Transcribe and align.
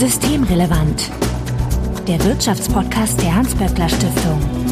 Systemrelevant. 0.00 1.10
Der 2.08 2.24
Wirtschaftspodcast 2.24 3.20
der 3.20 3.34
Hans-Böckler 3.34 3.86
Stiftung. 3.86 4.69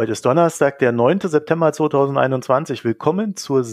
Heute 0.00 0.12
ist 0.12 0.24
Donnerstag, 0.24 0.78
der 0.78 0.92
9. 0.92 1.20
September 1.24 1.70
2021. 1.74 2.86
Willkommen 2.86 3.36
zur 3.36 3.66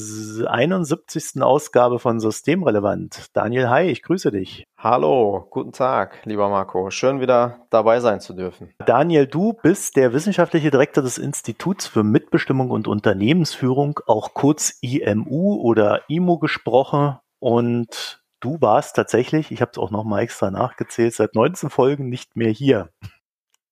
71. 0.46 1.42
Ausgabe 1.42 2.00
von 2.00 2.20
Systemrelevant. 2.20 3.28
Daniel, 3.32 3.70
hi, 3.70 3.84
ich 3.84 4.04
grüße 4.04 4.30
dich. 4.32 4.66
Hallo, 4.78 5.48
guten 5.50 5.72
Tag, 5.72 6.20
lieber 6.26 6.50
Marco. 6.50 6.90
Schön 6.90 7.22
wieder 7.22 7.62
dabei 7.70 8.02
sein 8.02 8.20
zu 8.20 8.34
dürfen. 8.34 8.74
Daniel, 8.86 9.26
du 9.26 9.54
bist 9.54 9.96
der 9.96 10.12
wissenschaftliche 10.12 10.70
Direktor 10.70 11.02
des 11.02 11.18
Instituts 11.18 11.88
für 11.88 12.04
Mitbestimmung 12.04 12.72
und 12.72 12.90
Unternehmensführung, 12.90 14.02
auch 14.06 14.34
kurz 14.34 14.80
IMU 14.82 15.56
oder 15.62 16.02
IMO 16.10 16.40
gesprochen. 16.40 17.20
Und 17.40 18.22
du 18.42 18.60
warst 18.60 18.98
tatsächlich, 18.98 19.50
ich 19.54 19.62
habe 19.62 19.72
es 19.72 19.78
auch 19.78 19.92
nochmal 19.92 20.24
extra 20.24 20.52
nachgezählt, 20.52 21.14
seit 21.14 21.36
19 21.36 21.70
Folgen 21.70 22.10
nicht 22.10 22.36
mehr 22.36 22.52
hier. 22.52 22.90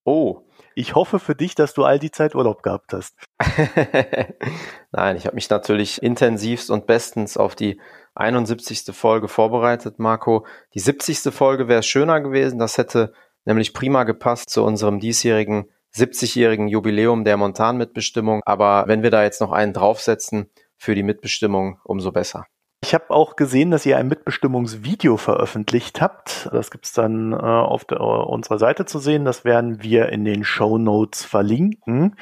Oh, 0.05 0.44
ich 0.75 0.93
hoffe 0.93 1.19
für 1.19 1.35
dich, 1.35 1.55
dass 1.55 1.73
du 1.73 1.83
all 1.83 1.99
die 1.99 2.11
Zeit 2.11 2.35
Urlaub 2.35 2.61
gehabt 2.61 2.93
hast. 2.93 3.15
Nein, 4.91 5.15
ich 5.15 5.25
habe 5.25 5.35
mich 5.35 5.49
natürlich 5.49 6.03
intensivst 6.03 6.69
und 6.69 6.85
bestens 6.85 7.37
auf 7.37 7.55
die 7.55 7.79
71. 8.15 8.95
Folge 8.95 9.27
vorbereitet, 9.27 9.99
Marco. 9.99 10.45
Die 10.73 10.79
70. 10.79 11.33
Folge 11.33 11.67
wäre 11.67 11.83
schöner 11.83 12.21
gewesen. 12.21 12.59
Das 12.59 12.77
hätte 12.77 13.13
nämlich 13.45 13.73
prima 13.73 14.03
gepasst 14.03 14.49
zu 14.49 14.63
unserem 14.63 14.99
diesjährigen 14.99 15.69
70-jährigen 15.95 16.67
Jubiläum 16.67 17.23
der 17.23 17.37
Montanmitbestimmung. 17.37 18.41
Aber 18.45 18.83
wenn 18.87 19.01
wir 19.01 19.11
da 19.11 19.23
jetzt 19.23 19.39
noch 19.39 19.51
einen 19.51 19.73
draufsetzen 19.73 20.51
für 20.77 20.93
die 20.93 21.03
Mitbestimmung, 21.03 21.79
umso 21.85 22.11
besser. 22.11 22.45
Ich 22.85 22.93
habe 22.93 23.09
auch 23.09 23.35
gesehen, 23.35 23.71
dass 23.71 23.83
ihr 23.87 23.97
ein 23.97 24.07
Mitbestimmungsvideo 24.07 25.17
veröffentlicht 25.17 26.01
habt. 26.01 26.47
Das 26.53 26.69
gibt's 26.69 26.93
dann 26.93 27.33
äh, 27.33 27.35
auf 27.37 27.83
der, 27.83 27.99
unserer 27.99 28.59
Seite 28.59 28.85
zu 28.85 28.99
sehen. 28.99 29.25
Das 29.25 29.43
werden 29.43 29.81
wir 29.81 30.09
in 30.09 30.23
den 30.23 30.43
Show 30.43 30.77
Notes 30.77 31.25
verlinken. 31.25 32.15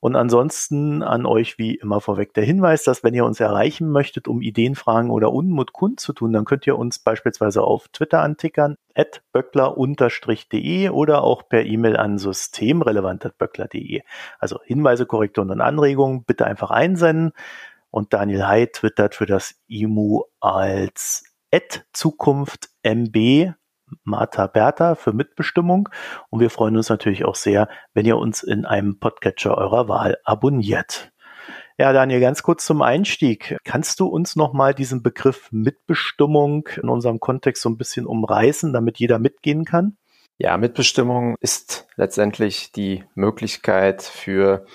Und 0.00 0.16
ansonsten 0.16 1.02
an 1.02 1.26
euch 1.26 1.58
wie 1.58 1.74
immer 1.74 2.00
vorweg 2.00 2.32
der 2.32 2.44
Hinweis, 2.44 2.82
dass 2.82 3.04
wenn 3.04 3.12
ihr 3.12 3.26
uns 3.26 3.40
erreichen 3.40 3.90
möchtet, 3.90 4.26
um 4.26 4.40
Ideen, 4.40 4.74
Fragen 4.74 5.10
oder 5.10 5.34
Unmut 5.34 5.74
kundzutun, 5.74 6.32
dann 6.32 6.46
könnt 6.46 6.66
ihr 6.66 6.78
uns 6.78 6.98
beispielsweise 6.98 7.60
auf 7.60 7.88
Twitter 7.88 8.22
antickern, 8.22 8.78
at 8.94 9.20
böckler-de 9.34 10.88
oder 10.88 11.24
auch 11.24 11.46
per 11.46 11.66
E-Mail 11.66 11.98
an 11.98 12.16
systemrelevant.böckler.de. 12.16 14.00
Also 14.38 14.60
Hinweise, 14.64 15.04
Korrekturen 15.04 15.50
und 15.50 15.60
Anregungen 15.60 16.24
bitte 16.24 16.46
einfach 16.46 16.70
einsenden. 16.70 17.32
Und 17.96 18.12
Daniel 18.12 18.46
Hay 18.46 18.66
twittert 18.66 19.14
für 19.14 19.24
das 19.24 19.54
IMU 19.68 20.24
als 20.38 21.24
Zukunft 21.94 22.68
MB 22.82 23.54
Martha 24.04 24.48
Bertha 24.48 24.96
für 24.96 25.14
Mitbestimmung. 25.14 25.88
Und 26.28 26.40
wir 26.40 26.50
freuen 26.50 26.76
uns 26.76 26.90
natürlich 26.90 27.24
auch 27.24 27.36
sehr, 27.36 27.70
wenn 27.94 28.04
ihr 28.04 28.18
uns 28.18 28.42
in 28.42 28.66
einem 28.66 28.98
Podcatcher 28.98 29.56
eurer 29.56 29.88
Wahl 29.88 30.18
abonniert. 30.24 31.10
Ja, 31.78 31.94
Daniel, 31.94 32.20
ganz 32.20 32.42
kurz 32.42 32.66
zum 32.66 32.82
Einstieg. 32.82 33.56
Kannst 33.64 33.98
du 34.00 34.08
uns 34.08 34.36
nochmal 34.36 34.74
diesen 34.74 35.02
Begriff 35.02 35.48
Mitbestimmung 35.50 36.68
in 36.76 36.90
unserem 36.90 37.18
Kontext 37.18 37.62
so 37.62 37.70
ein 37.70 37.78
bisschen 37.78 38.04
umreißen, 38.04 38.74
damit 38.74 38.98
jeder 38.98 39.18
mitgehen 39.18 39.64
kann? 39.64 39.96
Ja, 40.36 40.58
Mitbestimmung 40.58 41.34
ist 41.40 41.88
letztendlich 41.96 42.72
die 42.72 43.04
Möglichkeit 43.14 44.02
für 44.02 44.66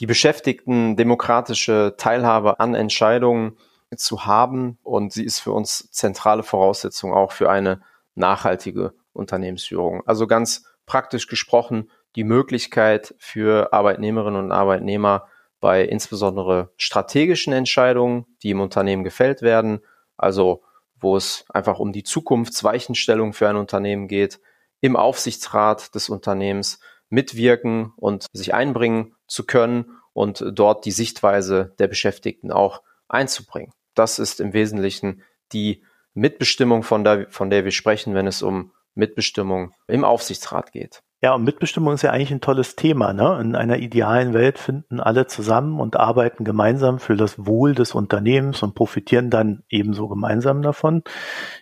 die 0.00 0.06
Beschäftigten 0.06 0.96
demokratische 0.96 1.94
Teilhabe 1.98 2.58
an 2.58 2.74
Entscheidungen 2.74 3.56
zu 3.94 4.24
haben. 4.24 4.78
Und 4.82 5.12
sie 5.12 5.24
ist 5.24 5.40
für 5.40 5.52
uns 5.52 5.90
zentrale 5.90 6.42
Voraussetzung 6.42 7.12
auch 7.12 7.32
für 7.32 7.50
eine 7.50 7.82
nachhaltige 8.14 8.94
Unternehmensführung. 9.12 10.02
Also 10.06 10.26
ganz 10.26 10.64
praktisch 10.86 11.26
gesprochen 11.26 11.90
die 12.16 12.24
Möglichkeit 12.24 13.14
für 13.18 13.72
Arbeitnehmerinnen 13.72 14.44
und 14.44 14.52
Arbeitnehmer 14.52 15.28
bei 15.60 15.84
insbesondere 15.84 16.72
strategischen 16.76 17.52
Entscheidungen, 17.52 18.26
die 18.42 18.50
im 18.50 18.60
Unternehmen 18.60 19.04
gefällt 19.04 19.42
werden, 19.42 19.80
also 20.16 20.62
wo 20.98 21.16
es 21.16 21.44
einfach 21.50 21.78
um 21.78 21.92
die 21.92 22.02
Zukunftsweichenstellung 22.02 23.32
für 23.32 23.48
ein 23.48 23.56
Unternehmen 23.56 24.08
geht, 24.08 24.40
im 24.80 24.96
Aufsichtsrat 24.96 25.94
des 25.94 26.08
Unternehmens 26.08 26.80
mitwirken 27.10 27.92
und 27.96 28.26
sich 28.32 28.54
einbringen 28.54 29.14
zu 29.26 29.44
können 29.44 29.99
und 30.12 30.44
dort 30.52 30.84
die 30.84 30.90
Sichtweise 30.90 31.74
der 31.78 31.88
Beschäftigten 31.88 32.52
auch 32.52 32.82
einzubringen. 33.08 33.72
Das 33.94 34.18
ist 34.18 34.40
im 34.40 34.52
Wesentlichen 34.52 35.22
die 35.52 35.84
Mitbestimmung, 36.14 36.82
von 36.82 37.04
der, 37.04 37.26
von 37.30 37.50
der 37.50 37.64
wir 37.64 37.72
sprechen, 37.72 38.14
wenn 38.14 38.26
es 38.26 38.42
um 38.42 38.72
Mitbestimmung 38.94 39.72
im 39.86 40.04
Aufsichtsrat 40.04 40.72
geht. 40.72 41.02
Ja, 41.22 41.34
und 41.34 41.44
Mitbestimmung 41.44 41.94
ist 41.94 42.02
ja 42.02 42.12
eigentlich 42.12 42.30
ein 42.30 42.40
tolles 42.40 42.76
Thema. 42.76 43.12
Ne? 43.12 43.38
In 43.42 43.54
einer 43.54 43.78
idealen 43.78 44.32
Welt 44.32 44.58
finden 44.58 45.00
alle 45.00 45.26
zusammen 45.26 45.78
und 45.78 45.96
arbeiten 45.96 46.44
gemeinsam 46.44 46.98
für 46.98 47.14
das 47.14 47.44
Wohl 47.44 47.74
des 47.74 47.94
Unternehmens 47.94 48.62
und 48.62 48.74
profitieren 48.74 49.28
dann 49.28 49.62
ebenso 49.68 50.08
gemeinsam 50.08 50.62
davon. 50.62 51.02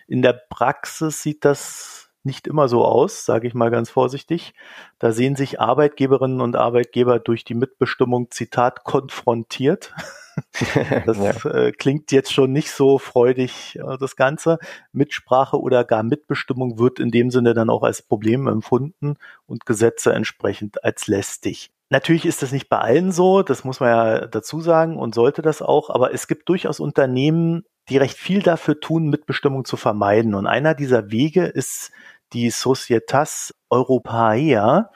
In 0.07 0.21
der 0.21 0.33
Praxis 0.49 1.21
sieht 1.21 1.43
das 1.43 2.08
nicht 2.23 2.47
immer 2.47 2.67
so 2.67 2.85
aus, 2.85 3.25
sage 3.25 3.47
ich 3.47 3.53
mal 3.53 3.71
ganz 3.71 3.89
vorsichtig. 3.89 4.53
Da 4.99 5.11
sehen 5.11 5.35
sich 5.35 5.59
Arbeitgeberinnen 5.59 6.41
und 6.41 6.55
Arbeitgeber 6.55 7.19
durch 7.19 7.43
die 7.43 7.55
Mitbestimmung, 7.55 8.31
Zitat, 8.31 8.83
konfrontiert. 8.83 9.93
das 11.05 11.17
ja. 11.17 11.51
äh, 11.51 11.71
klingt 11.71 12.11
jetzt 12.11 12.33
schon 12.33 12.51
nicht 12.51 12.71
so 12.71 12.97
freudig, 12.97 13.77
äh, 13.77 13.97
das 13.97 14.15
Ganze. 14.15 14.59
Mitsprache 14.91 15.59
oder 15.59 15.83
gar 15.83 16.03
Mitbestimmung 16.03 16.79
wird 16.79 16.99
in 16.99 17.11
dem 17.11 17.31
Sinne 17.31 17.53
dann 17.53 17.69
auch 17.69 17.83
als 17.83 18.01
Problem 18.01 18.47
empfunden 18.47 19.15
und 19.45 19.65
Gesetze 19.65 20.13
entsprechend 20.13 20.83
als 20.83 21.07
lästig. 21.07 21.71
Natürlich 21.89 22.25
ist 22.25 22.43
das 22.43 22.51
nicht 22.51 22.69
bei 22.69 22.77
allen 22.77 23.11
so, 23.11 23.41
das 23.41 23.63
muss 23.63 23.79
man 23.79 23.89
ja 23.89 24.27
dazu 24.27 24.61
sagen 24.61 24.97
und 24.97 25.15
sollte 25.15 25.41
das 25.41 25.63
auch, 25.63 25.89
aber 25.89 26.13
es 26.13 26.27
gibt 26.27 26.47
durchaus 26.47 26.79
Unternehmen, 26.79 27.65
die 27.89 27.97
recht 27.97 28.17
viel 28.17 28.41
dafür 28.41 28.79
tun, 28.79 29.09
Mitbestimmung 29.09 29.65
zu 29.65 29.77
vermeiden. 29.77 30.35
Und 30.35 30.47
einer 30.47 30.75
dieser 30.75 31.11
Wege 31.11 31.45
ist 31.45 31.91
die 32.33 32.49
Societas 32.49 33.53
Europaea, 33.69 34.91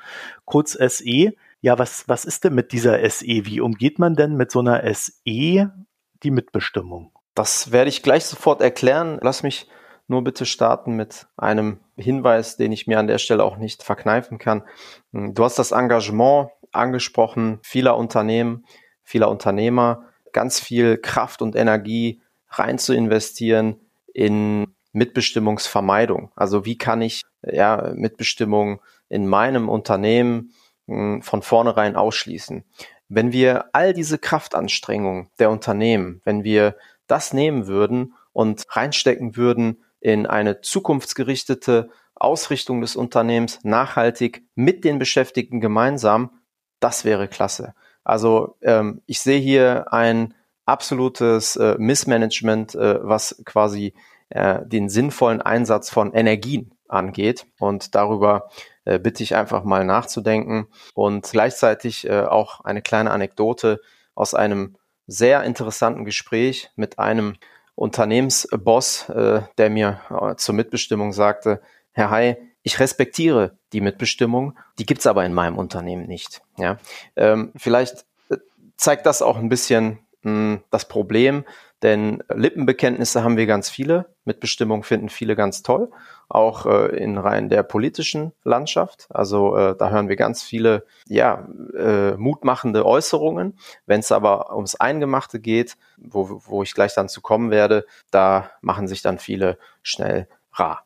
kurz 0.46 0.74
SE. 0.74 1.34
Ja, 1.62 1.80
was, 1.80 2.08
was 2.08 2.26
ist 2.26 2.44
denn 2.44 2.54
mit 2.54 2.72
dieser 2.72 3.10
SE? 3.10 3.26
Wie 3.26 3.62
umgeht 3.62 4.00
man 4.00 4.16
denn 4.16 4.36
mit 4.36 4.52
so 4.52 4.60
einer 4.60 4.84
SE 4.94 5.14
die 5.24 6.32
Mitbestimmung? 6.32 7.12
Das 7.36 7.72
werde 7.72 7.90
ich 7.90 8.04
gleich 8.04 8.26
sofort 8.26 8.62
erklären. 8.62 9.18
Lass 9.22 9.44
mich 9.44 9.68
nur 10.08 10.24
bitte 10.24 10.46
starten 10.46 10.94
mit 10.96 11.28
einem 11.38 11.80
Hinweis, 11.96 12.58
den 12.58 12.72
ich 12.72 12.86
mir 12.86 13.00
an 13.00 13.08
der 13.08 13.18
Stelle 13.18 13.44
auch 13.44 13.58
nicht 13.58 13.84
verkneifen 13.84 14.38
kann. 14.38 14.64
Du 15.12 15.44
hast 15.44 15.58
das 15.58 15.72
Engagement 15.72 16.50
angesprochen 16.72 17.60
vieler 17.64 17.98
Unternehmen, 17.98 18.66
vieler 19.04 19.30
Unternehmer, 19.30 20.06
ganz 20.32 20.60
viel 20.60 20.98
Kraft 20.98 21.42
und 21.42 21.56
Energie 21.56 22.22
rein 22.58 22.78
zu 22.78 22.94
investieren 22.94 23.80
in 24.14 24.74
Mitbestimmungsvermeidung. 24.92 26.32
Also 26.36 26.66
wie 26.66 26.78
kann 26.78 27.02
ich 27.02 27.24
ja, 27.42 27.94
Mitbestimmung 27.96 28.82
in 29.10 29.28
meinem 29.28 29.70
Unternehmen 29.70 30.54
hm, 30.88 31.22
von 31.22 31.42
vornherein 31.42 31.96
ausschließen? 31.96 32.64
Wenn 33.10 33.32
wir 33.32 33.66
all 33.74 33.94
diese 33.94 34.18
Kraftanstrengungen 34.18 35.30
der 35.40 35.50
Unternehmen, 35.50 36.22
wenn 36.24 36.44
wir 36.44 36.76
das 37.08 37.34
nehmen 37.34 37.68
würden 37.68 38.14
und 38.32 38.64
reinstecken 38.70 39.36
würden 39.36 39.84
in 40.00 40.26
eine 40.26 40.62
zukunftsgerichtete 40.62 41.90
Ausrichtung 42.16 42.82
des 42.82 42.96
Unternehmens, 42.96 43.60
nachhaltig 43.64 44.44
mit 44.56 44.84
den 44.84 45.00
Beschäftigten 45.00 45.60
gemeinsam, 45.60 46.32
das 46.80 47.06
wäre 47.06 47.28
klasse. 47.28 47.74
Also 48.04 48.58
ähm, 48.62 49.02
ich 49.06 49.20
sehe 49.20 49.40
hier 49.40 49.92
ein 49.94 50.34
absolutes 50.66 51.56
äh, 51.56 51.76
Missmanagement, 51.78 52.76
äh, 52.76 53.00
was 53.02 53.42
quasi 53.46 53.94
äh, 54.30 54.60
den 54.66 54.90
sinnvollen 54.90 55.42
Einsatz 55.42 55.90
von 55.90 56.14
Energien 56.14 56.74
angeht. 56.88 57.46
Und 57.60 57.96
darüber 57.96 58.50
äh, 58.86 59.00
bitte 59.00 59.24
ich 59.24 59.36
einfach 59.36 59.64
mal 59.64 59.86
nachzudenken. 59.86 60.68
Und 60.94 61.30
gleichzeitig 61.32 62.08
äh, 62.08 62.22
auch 62.22 62.62
eine 62.62 62.82
kleine 62.82 63.12
Anekdote 63.12 63.82
aus 64.16 64.34
einem 64.34 64.76
sehr 65.08 65.44
interessanten 65.44 66.06
Gespräch 66.06 66.70
mit 66.76 67.00
einem 67.00 67.36
Unternehmensboss, 67.76 69.10
äh, 69.10 69.42
der 69.58 69.70
mir 69.70 70.00
äh, 70.10 70.36
zur 70.36 70.56
Mitbestimmung 70.56 71.12
sagte, 71.14 71.62
Herr 71.92 72.10
Hay, 72.10 72.38
ich 72.62 72.80
respektiere 72.80 73.58
die 73.74 73.82
Mitbestimmung, 73.82 74.58
die 74.80 74.86
gibt's 74.86 75.08
aber 75.08 75.26
in 75.26 75.34
meinem 75.34 75.58
Unternehmen 75.58 76.08
nicht. 76.08 76.42
Ja? 76.58 76.78
Ähm, 77.16 77.52
vielleicht 77.56 78.06
äh, 78.30 78.38
zeigt 78.78 79.06
das 79.06 79.22
auch 79.22 79.38
ein 79.38 79.50
bisschen 79.50 80.00
mh, 80.24 80.60
das 80.70 80.88
Problem, 80.88 81.46
denn 81.84 82.24
Lippenbekenntnisse 82.34 83.24
haben 83.24 83.36
wir 83.36 83.46
ganz 83.46 83.70
viele. 83.70 84.06
Mitbestimmung 84.24 84.84
finden 84.84 85.10
viele 85.10 85.36
ganz 85.36 85.64
toll, 85.64 85.92
auch 86.30 86.66
äh, 86.66 86.96
in 86.96 87.18
rein 87.18 87.50
der 87.50 87.64
politischen 87.64 88.32
Landschaft. 88.46 89.08
Also 89.10 89.56
äh, 89.58 89.76
da 89.76 89.90
hören 89.90 90.08
wir 90.08 90.16
ganz 90.16 90.42
viele 90.42 90.86
ja, 91.08 91.46
äh, 91.78 92.14
mutmachende 92.14 92.86
Äußerungen. 92.86 93.60
Wenn 93.86 94.00
es 94.00 94.14
aber 94.14 94.56
ums 94.56 94.76
Eingemachte 94.76 95.42
geht, 95.42 95.76
wo, 95.98 96.42
wo 96.46 96.64
ich 96.64 96.74
gleich 96.74 96.96
dann 96.96 97.10
zu 97.10 97.20
kommen 97.20 97.52
werde, 97.52 97.86
da 98.12 98.50
machen 98.62 98.88
sich 98.88 99.02
dann 99.02 99.20
viele 99.20 99.58
schnell 99.82 100.30
rar. 100.54 100.86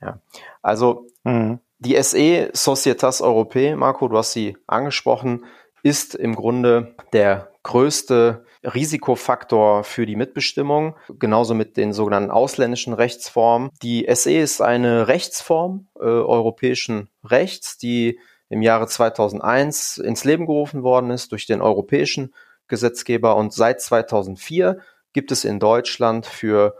Ja. 0.00 0.20
Also 0.62 1.08
mhm. 1.24 1.58
die 1.80 2.00
SE 2.00 2.50
Societas 2.52 3.20
Europae, 3.22 3.74
Marco, 3.74 4.06
du 4.06 4.16
hast 4.16 4.32
sie 4.32 4.56
angesprochen, 4.68 5.44
ist 5.82 6.14
im 6.14 6.34
Grunde 6.34 6.94
der 7.12 7.52
größte 7.62 8.44
Risikofaktor 8.62 9.84
für 9.84 10.06
die 10.06 10.16
Mitbestimmung, 10.16 10.96
genauso 11.18 11.54
mit 11.54 11.76
den 11.76 11.92
sogenannten 11.92 12.30
ausländischen 12.30 12.92
Rechtsformen. 12.92 13.70
Die 13.82 14.06
SE 14.14 14.36
ist 14.36 14.60
eine 14.60 15.08
Rechtsform 15.08 15.88
äh, 15.96 16.04
europäischen 16.04 17.10
Rechts, 17.24 17.78
die 17.78 18.18
im 18.48 18.62
Jahre 18.62 18.86
2001 18.86 19.98
ins 19.98 20.24
Leben 20.24 20.46
gerufen 20.46 20.82
worden 20.82 21.10
ist 21.10 21.32
durch 21.32 21.46
den 21.46 21.60
europäischen 21.60 22.34
Gesetzgeber 22.66 23.36
und 23.36 23.52
seit 23.52 23.80
2004 23.80 24.78
gibt 25.12 25.32
es 25.32 25.44
in 25.44 25.58
Deutschland 25.58 26.26
für 26.26 26.76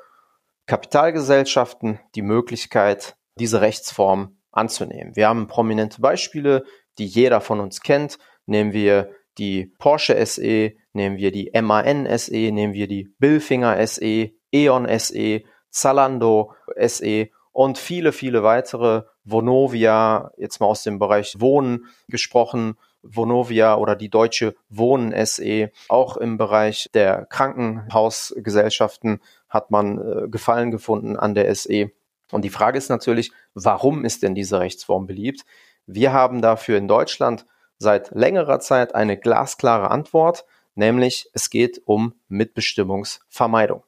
Kapitalgesellschaften 0.66 1.98
die 2.14 2.22
Möglichkeit, 2.22 3.16
diese 3.36 3.60
Rechtsform 3.60 4.36
anzunehmen. 4.52 5.16
Wir 5.16 5.28
haben 5.28 5.46
prominente 5.46 6.00
Beispiele, 6.00 6.64
die 6.98 7.06
jeder 7.06 7.40
von 7.40 7.60
uns 7.60 7.80
kennt. 7.80 8.18
Nehmen 8.48 8.72
wir 8.72 9.10
die 9.36 9.66
Porsche 9.78 10.24
SE, 10.24 10.72
nehmen 10.94 11.16
wir 11.18 11.30
die 11.30 11.52
MAN 11.60 12.08
SE, 12.18 12.50
nehmen 12.50 12.72
wir 12.72 12.88
die 12.88 13.14
Billfinger 13.18 13.86
SE, 13.86 14.30
E.ON 14.52 14.98
SE, 14.98 15.42
Zalando 15.70 16.54
SE 16.86 17.28
und 17.52 17.76
viele, 17.78 18.12
viele 18.12 18.42
weitere. 18.42 19.02
Vonovia, 19.24 20.32
jetzt 20.38 20.58
mal 20.58 20.68
aus 20.68 20.82
dem 20.82 20.98
Bereich 20.98 21.38
Wohnen 21.38 21.84
gesprochen, 22.08 22.78
Vonovia 23.02 23.76
oder 23.76 23.94
die 23.94 24.08
Deutsche 24.08 24.54
Wohnen 24.70 25.12
SE. 25.26 25.70
Auch 25.88 26.16
im 26.16 26.38
Bereich 26.38 26.88
der 26.94 27.26
Krankenhausgesellschaften 27.26 29.20
hat 29.50 29.70
man 29.70 29.98
äh, 29.98 30.28
Gefallen 30.28 30.70
gefunden 30.70 31.18
an 31.18 31.34
der 31.34 31.54
SE. 31.54 31.90
Und 32.32 32.46
die 32.46 32.50
Frage 32.50 32.78
ist 32.78 32.88
natürlich, 32.88 33.30
warum 33.52 34.06
ist 34.06 34.22
denn 34.22 34.34
diese 34.34 34.60
Rechtsform 34.60 35.06
beliebt? 35.06 35.42
Wir 35.84 36.14
haben 36.14 36.40
dafür 36.40 36.78
in 36.78 36.88
Deutschland 36.88 37.44
seit 37.78 38.10
längerer 38.10 38.60
Zeit 38.60 38.94
eine 38.94 39.16
glasklare 39.16 39.90
Antwort, 39.90 40.44
nämlich 40.74 41.30
es 41.32 41.50
geht 41.50 41.80
um 41.86 42.14
Mitbestimmungsvermeidung. 42.28 43.82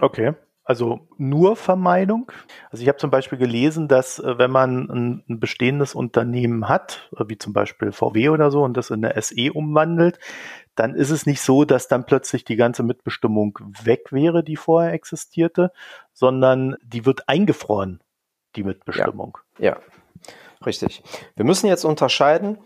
Okay. 0.00 0.34
Also 0.66 1.06
nur 1.18 1.56
Vermeidung. 1.56 2.32
Also 2.70 2.82
ich 2.82 2.88
habe 2.88 2.96
zum 2.96 3.10
Beispiel 3.10 3.36
gelesen, 3.36 3.86
dass 3.86 4.18
äh, 4.18 4.38
wenn 4.38 4.50
man 4.50 4.88
ein, 4.88 5.24
ein, 5.28 5.40
bestehendes 5.40 5.94
Unternehmen 5.94 6.70
hat, 6.70 7.10
äh, 7.18 7.24
wie 7.28 7.36
zum 7.36 7.52
Beispiel 7.52 7.92
VW 7.92 8.30
oder 8.30 8.50
so, 8.50 8.62
und 8.62 8.74
das 8.74 8.88
in 8.88 9.04
eine 9.04 9.20
SE 9.20 9.52
umwandelt, 9.52 10.18
dann 10.74 10.94
ist 10.94 11.10
es 11.10 11.26
nicht 11.26 11.42
so, 11.42 11.66
dass 11.66 11.86
dann 11.86 12.06
plötzlich 12.06 12.44
die 12.44 12.56
ganze 12.56 12.82
Mitbestimmung 12.82 13.58
weg 13.82 14.10
wäre, 14.10 14.42
die 14.42 14.56
vorher 14.56 14.94
existierte, 14.94 15.70
sondern 16.14 16.76
die 16.82 17.04
wird 17.04 17.28
eingefroren, 17.28 18.02
die 18.56 18.64
Mitbestimmung. 18.64 19.36
Ja, 19.58 19.72
ja. 19.72 19.80
richtig. 20.64 21.02
Wir 21.36 21.44
müssen 21.44 21.66
jetzt 21.66 21.84
unterscheiden 21.84 22.56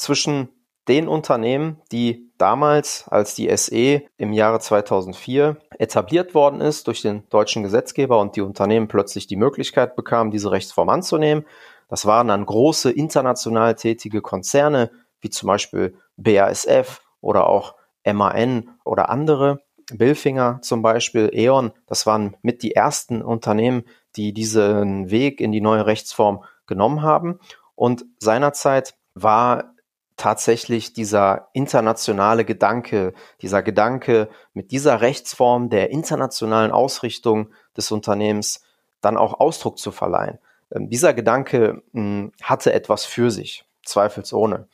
zwischen 0.00 0.48
den 0.88 1.08
Unternehmen, 1.08 1.76
die 1.92 2.32
damals, 2.38 3.04
als 3.08 3.34
die 3.34 3.54
SE 3.54 4.02
im 4.16 4.32
Jahre 4.32 4.58
2004 4.58 5.58
etabliert 5.78 6.34
worden 6.34 6.62
ist 6.62 6.86
durch 6.86 7.02
den 7.02 7.28
deutschen 7.28 7.62
Gesetzgeber 7.62 8.18
und 8.18 8.34
die 8.34 8.40
Unternehmen 8.40 8.88
plötzlich 8.88 9.26
die 9.26 9.36
Möglichkeit 9.36 9.94
bekamen, 9.96 10.30
diese 10.30 10.50
Rechtsform 10.50 10.88
anzunehmen. 10.88 11.44
Das 11.88 12.06
waren 12.06 12.28
dann 12.28 12.46
große 12.46 12.90
international 12.90 13.74
tätige 13.74 14.22
Konzerne, 14.22 14.90
wie 15.20 15.28
zum 15.28 15.48
Beispiel 15.48 15.94
BASF 16.16 17.02
oder 17.20 17.46
auch 17.46 17.74
MAN 18.04 18.70
oder 18.84 19.10
andere. 19.10 19.60
Billfinger 19.92 20.60
zum 20.62 20.80
Beispiel, 20.80 21.30
E.ON, 21.32 21.72
das 21.86 22.06
waren 22.06 22.36
mit 22.42 22.62
die 22.62 22.74
ersten 22.74 23.20
Unternehmen, 23.22 23.84
die 24.16 24.32
diesen 24.32 25.10
Weg 25.10 25.42
in 25.42 25.52
die 25.52 25.60
neue 25.60 25.84
Rechtsform 25.84 26.42
genommen 26.66 27.02
haben. 27.02 27.38
Und 27.74 28.06
seinerzeit 28.18 28.94
war 29.14 29.74
tatsächlich 30.20 30.92
dieser 30.92 31.48
internationale 31.54 32.44
Gedanke, 32.44 33.14
dieser 33.40 33.62
Gedanke 33.62 34.28
mit 34.52 34.70
dieser 34.70 35.00
Rechtsform 35.00 35.70
der 35.70 35.90
internationalen 35.90 36.72
Ausrichtung 36.72 37.48
des 37.74 37.90
Unternehmens 37.90 38.62
dann 39.00 39.16
auch 39.16 39.40
Ausdruck 39.40 39.78
zu 39.78 39.92
verleihen. 39.92 40.38
Ähm, 40.70 40.90
dieser 40.90 41.14
Gedanke 41.14 41.82
hm, 41.94 42.32
hatte 42.42 42.74
etwas 42.74 43.06
für 43.06 43.30
sich, 43.30 43.64
zweifelsohne. 43.82 44.68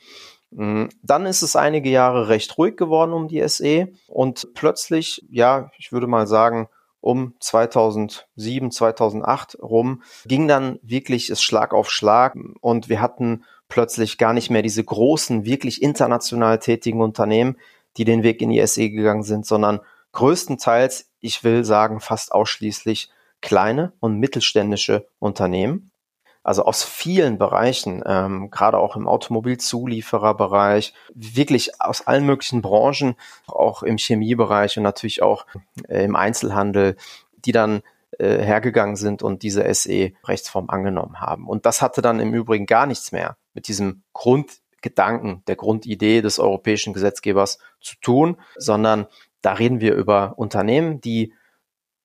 Hm, 0.53 0.89
dann 1.01 1.25
ist 1.25 1.43
es 1.43 1.55
einige 1.55 1.89
Jahre 1.89 2.27
recht 2.27 2.57
ruhig 2.57 2.75
geworden 2.75 3.13
um 3.13 3.29
die 3.29 3.47
SE 3.47 3.87
und 4.07 4.53
plötzlich, 4.53 5.25
ja, 5.29 5.71
ich 5.77 5.93
würde 5.93 6.07
mal 6.07 6.27
sagen, 6.27 6.67
um 6.99 7.35
2007, 7.39 8.69
2008 8.69 9.59
rum, 9.61 10.03
ging 10.25 10.49
dann 10.49 10.77
wirklich 10.81 11.29
es 11.29 11.41
Schlag 11.41 11.73
auf 11.73 11.89
Schlag 11.89 12.35
und 12.59 12.89
wir 12.89 12.99
hatten 12.99 13.45
plötzlich 13.69 14.17
gar 14.17 14.33
nicht 14.33 14.49
mehr 14.49 14.61
diese 14.61 14.83
großen, 14.83 15.45
wirklich 15.45 15.81
international 15.81 16.59
tätigen 16.59 17.01
Unternehmen, 17.01 17.57
die 17.97 18.05
den 18.05 18.23
Weg 18.23 18.41
in 18.41 18.49
die 18.49 18.65
SE 18.65 18.89
gegangen 18.89 19.23
sind, 19.23 19.45
sondern 19.45 19.81
größtenteils, 20.13 21.09
ich 21.19 21.43
will 21.43 21.63
sagen, 21.63 21.99
fast 21.99 22.31
ausschließlich 22.31 23.09
kleine 23.41 23.93
und 23.99 24.19
mittelständische 24.19 25.07
Unternehmen. 25.19 25.91
Also 26.43 26.63
aus 26.63 26.83
vielen 26.83 27.37
Bereichen, 27.37 28.01
ähm, 28.05 28.49
gerade 28.49 28.77
auch 28.77 28.95
im 28.95 29.05
Automobilzuliefererbereich, 29.05 30.93
wirklich 31.13 31.81
aus 31.81 32.07
allen 32.07 32.25
möglichen 32.25 32.61
Branchen, 32.61 33.15
auch 33.47 33.83
im 33.83 33.97
Chemiebereich 33.97 34.77
und 34.77 34.83
natürlich 34.83 35.21
auch 35.21 35.45
äh, 35.89 36.05
im 36.05 36.15
Einzelhandel, 36.15 36.95
die 37.33 37.51
dann 37.51 37.81
äh, 38.17 38.41
hergegangen 38.41 38.95
sind 38.95 39.23
und 39.23 39.43
diese 39.43 39.71
SE-Rechtsform 39.73 40.69
angenommen 40.69 41.19
haben. 41.19 41.47
Und 41.49 41.65
das 41.65 41.81
hatte 41.81 42.01
dann 42.01 42.21
im 42.21 42.33
Übrigen 42.33 42.65
gar 42.65 42.85
nichts 42.85 43.11
mehr 43.11 43.35
mit 43.57 43.67
diesem 43.67 44.03
Grundgedanken, 44.13 45.43
der 45.47 45.55
Grundidee 45.55 46.21
des 46.21 46.37
europäischen 46.37 46.93
Gesetzgebers 46.93 47.57
zu 47.81 47.95
tun, 47.99 48.37
sondern 48.55 49.07
da 49.41 49.53
reden 49.53 49.81
wir 49.81 49.95
über 49.95 50.35
Unternehmen, 50.37 51.01
die 51.01 51.33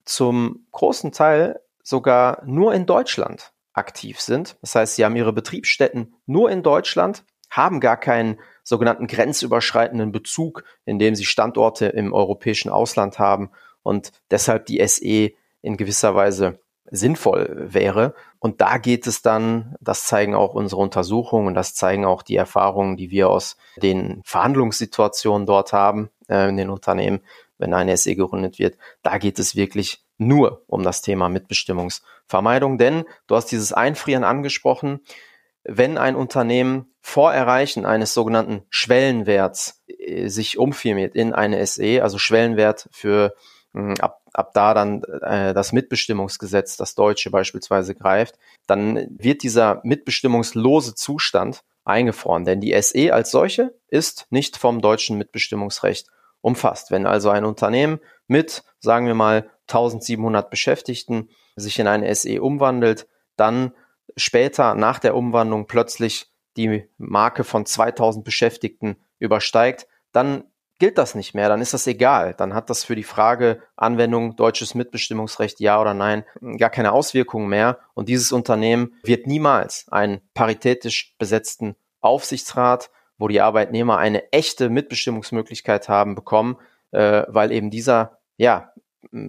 zum 0.06 0.66
großen 0.72 1.12
Teil 1.12 1.60
sogar 1.82 2.42
nur 2.46 2.72
in 2.72 2.86
Deutschland 2.86 3.52
aktiv 3.74 4.18
sind. 4.18 4.56
Das 4.62 4.74
heißt, 4.74 4.96
sie 4.96 5.04
haben 5.04 5.14
ihre 5.14 5.34
Betriebsstätten 5.34 6.14
nur 6.24 6.50
in 6.50 6.62
Deutschland, 6.62 7.22
haben 7.50 7.80
gar 7.80 7.98
keinen 7.98 8.40
sogenannten 8.64 9.06
grenzüberschreitenden 9.06 10.10
Bezug, 10.10 10.64
indem 10.86 11.14
sie 11.14 11.26
Standorte 11.26 11.86
im 11.88 12.14
europäischen 12.14 12.70
Ausland 12.70 13.18
haben 13.18 13.50
und 13.82 14.10
deshalb 14.30 14.64
die 14.64 14.80
SE 14.86 15.32
in 15.60 15.76
gewisser 15.76 16.14
Weise 16.14 16.60
sinnvoll 16.92 17.68
wäre. 17.72 18.14
Und 18.38 18.60
da 18.60 18.76
geht 18.76 19.06
es 19.06 19.22
dann, 19.22 19.74
das 19.80 20.04
zeigen 20.04 20.34
auch 20.34 20.54
unsere 20.54 20.80
Untersuchungen 20.80 21.48
und 21.48 21.54
das 21.54 21.74
zeigen 21.74 22.04
auch 22.04 22.22
die 22.22 22.36
Erfahrungen, 22.36 22.96
die 22.96 23.10
wir 23.10 23.30
aus 23.30 23.56
den 23.76 24.20
Verhandlungssituationen 24.24 25.46
dort 25.46 25.72
haben 25.72 26.10
äh, 26.28 26.50
in 26.50 26.58
den 26.58 26.70
Unternehmen, 26.70 27.20
wenn 27.58 27.72
eine 27.72 27.96
SE 27.96 28.14
gegründet 28.14 28.58
wird. 28.58 28.76
Da 29.02 29.18
geht 29.18 29.38
es 29.38 29.56
wirklich 29.56 30.04
nur 30.18 30.64
um 30.66 30.82
das 30.82 31.00
Thema 31.00 31.30
Mitbestimmungsvermeidung, 31.30 32.76
denn 32.76 33.04
du 33.26 33.36
hast 33.36 33.46
dieses 33.46 33.72
Einfrieren 33.72 34.22
angesprochen. 34.22 35.00
Wenn 35.64 35.96
ein 35.96 36.14
Unternehmen 36.14 36.92
vor 37.00 37.32
Erreichen 37.32 37.86
eines 37.86 38.12
sogenannten 38.12 38.64
Schwellenwerts 38.68 39.82
äh, 39.86 40.28
sich 40.28 40.58
umfirmiert 40.58 41.14
in 41.14 41.32
eine 41.32 41.64
SE, 41.66 42.02
also 42.02 42.18
Schwellenwert 42.18 42.88
für 42.92 43.34
hm, 43.72 43.94
ab 43.98 44.21
ab 44.32 44.52
da 44.54 44.74
dann 44.74 45.02
äh, 45.22 45.54
das 45.54 45.72
Mitbestimmungsgesetz, 45.72 46.76
das 46.76 46.94
deutsche 46.94 47.30
beispielsweise 47.30 47.94
greift, 47.94 48.38
dann 48.66 49.06
wird 49.10 49.42
dieser 49.42 49.80
mitbestimmungslose 49.84 50.94
Zustand 50.94 51.62
eingefroren. 51.84 52.44
Denn 52.44 52.60
die 52.60 52.80
SE 52.80 53.12
als 53.12 53.30
solche 53.30 53.74
ist 53.88 54.26
nicht 54.30 54.56
vom 54.56 54.80
deutschen 54.80 55.18
Mitbestimmungsrecht 55.18 56.08
umfasst. 56.40 56.90
Wenn 56.90 57.06
also 57.06 57.30
ein 57.30 57.44
Unternehmen 57.44 58.00
mit, 58.26 58.64
sagen 58.80 59.06
wir 59.06 59.14
mal, 59.14 59.50
1700 59.68 60.50
Beschäftigten 60.50 61.28
sich 61.56 61.78
in 61.78 61.86
eine 61.86 62.12
SE 62.14 62.42
umwandelt, 62.42 63.06
dann 63.36 63.72
später 64.16 64.74
nach 64.74 64.98
der 64.98 65.14
Umwandlung 65.14 65.66
plötzlich 65.66 66.30
die 66.56 66.88
Marke 66.98 67.44
von 67.44 67.64
2000 67.64 68.24
Beschäftigten 68.24 68.96
übersteigt, 69.18 69.86
dann 70.12 70.44
gilt 70.82 70.98
das 70.98 71.14
nicht 71.14 71.32
mehr, 71.32 71.48
dann 71.48 71.60
ist 71.60 71.74
das 71.74 71.86
egal. 71.86 72.34
Dann 72.36 72.54
hat 72.54 72.68
das 72.68 72.82
für 72.82 72.96
die 72.96 73.04
Frage 73.04 73.62
Anwendung 73.76 74.34
deutsches 74.34 74.74
Mitbestimmungsrecht 74.74 75.60
ja 75.60 75.80
oder 75.80 75.94
nein 75.94 76.24
gar 76.58 76.70
keine 76.70 76.90
Auswirkungen 76.90 77.48
mehr. 77.48 77.78
Und 77.94 78.08
dieses 78.08 78.32
Unternehmen 78.32 78.96
wird 79.04 79.28
niemals 79.28 79.86
einen 79.92 80.22
paritätisch 80.34 81.14
besetzten 81.18 81.76
Aufsichtsrat, 82.00 82.90
wo 83.16 83.28
die 83.28 83.40
Arbeitnehmer 83.40 83.98
eine 83.98 84.32
echte 84.32 84.70
Mitbestimmungsmöglichkeit 84.70 85.88
haben, 85.88 86.16
bekommen, 86.16 86.56
äh, 86.90 87.22
weil 87.28 87.52
eben 87.52 87.70
dieser, 87.70 88.18
ja, 88.36 88.72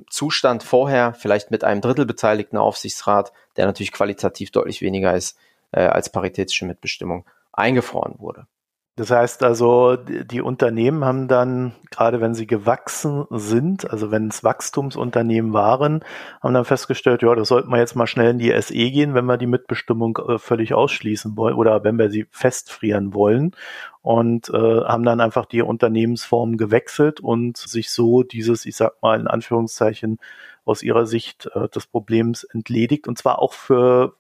Zustand 0.10 0.64
vorher 0.64 1.14
vielleicht 1.14 1.52
mit 1.52 1.64
einem 1.64 1.82
Drittel 1.82 2.08
beteiligten 2.08 2.58
Aufsichtsrat, 2.58 3.32
der 3.58 3.68
natürlich 3.68 3.92
qualitativ 3.92 4.50
deutlich 4.50 4.82
weniger 4.82 5.16
ist 5.16 5.38
äh, 5.72 5.82
als 5.82 6.12
paritätische 6.12 6.66
Mitbestimmung, 6.66 7.26
eingefroren 7.52 8.16
wurde. 8.18 8.48
Das 8.96 9.10
heißt 9.10 9.42
also, 9.42 9.96
die 9.96 10.42
Unternehmen 10.42 11.04
haben 11.04 11.28
dann, 11.28 11.74
gerade 11.90 12.22
wenn 12.22 12.36
sie 12.36 12.46
gewachsen 12.46 13.26
sind, 13.32 13.90
also 13.90 14.12
wenn 14.12 14.28
es 14.28 14.44
Wachstumsunternehmen 14.44 15.52
waren, 15.52 16.04
haben 16.44 16.54
dann 16.54 16.64
festgestellt, 16.64 17.24
ja, 17.24 17.34
da 17.34 17.44
sollten 17.44 17.72
wir 17.72 17.80
jetzt 17.80 17.96
mal 17.96 18.06
schnell 18.06 18.30
in 18.30 18.38
die 18.38 18.52
SE 18.62 18.74
gehen, 18.74 19.16
wenn 19.16 19.26
wir 19.26 19.38
die 19.38 19.48
Mitbestimmung 19.48 20.20
äh, 20.28 20.38
völlig 20.38 20.76
ausschließen 20.76 21.36
wollen 21.36 21.56
oder 21.56 21.84
wenn 21.84 21.98
wir 21.98 22.12
sie 22.12 22.28
festfrieren 22.30 23.16
wollen. 23.16 23.56
Und 24.04 24.50
äh, 24.50 24.84
haben 24.84 25.04
dann 25.06 25.22
einfach 25.22 25.46
die 25.46 25.64
Unternehmensform 25.64 26.58
gewechselt 26.58 27.20
und 27.20 27.58
sich 27.58 27.90
so 27.90 28.22
dieses, 28.22 28.66
ich 28.66 28.76
sag 28.76 29.02
mal 29.02 29.20
in 29.20 29.28
Anführungszeichen, 29.28 30.20
aus 30.66 30.84
ihrer 30.84 31.06
Sicht 31.08 31.50
äh, 31.56 31.68
des 31.70 31.88
Problems 31.88 32.44
entledigt. 32.44 33.08
Und 33.08 33.18
zwar 33.18 33.40
auch 33.40 33.54
für 33.54 34.16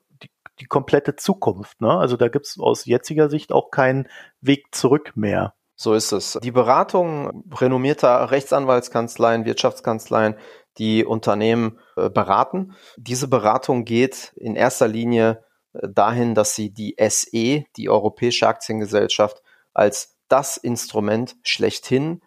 die 0.63 0.67
komplette 0.67 1.17
Zukunft. 1.17 1.82
Ne? 1.82 1.91
Also 1.91 2.15
da 2.15 2.29
gibt 2.29 2.46
es 2.46 2.58
aus 2.58 2.86
jetziger 2.86 3.29
Sicht 3.29 3.51
auch 3.51 3.70
keinen 3.70 4.08
Weg 4.39 4.74
zurück 4.74 5.12
mehr. 5.15 5.53
So 5.75 5.93
ist 5.93 6.13
es. 6.13 6.39
Die 6.41 6.51
Beratung 6.51 7.43
renommierter 7.53 8.32
Rechtsanwaltskanzleien, 8.32 9.43
Wirtschaftskanzleien, 9.43 10.36
die 10.77 11.03
Unternehmen 11.03 11.79
äh, 11.98 12.10
beraten. 12.10 12.75
Diese 12.96 13.27
Beratung 13.27 13.84
geht 13.84 14.32
in 14.38 14.55
erster 14.55 14.88
Linie 14.88 15.43
äh, 15.74 15.89
dahin, 15.89 16.34
dass 16.34 16.55
sie 16.55 16.74
die 16.74 16.96
SE, 17.10 17.65
die 17.75 17.89
Europäische 17.89 18.48
Aktiengesellschaft, 18.48 19.43
als 19.74 20.15
das 20.29 20.55
Instrument 20.55 21.36
schlechthin 21.43 22.22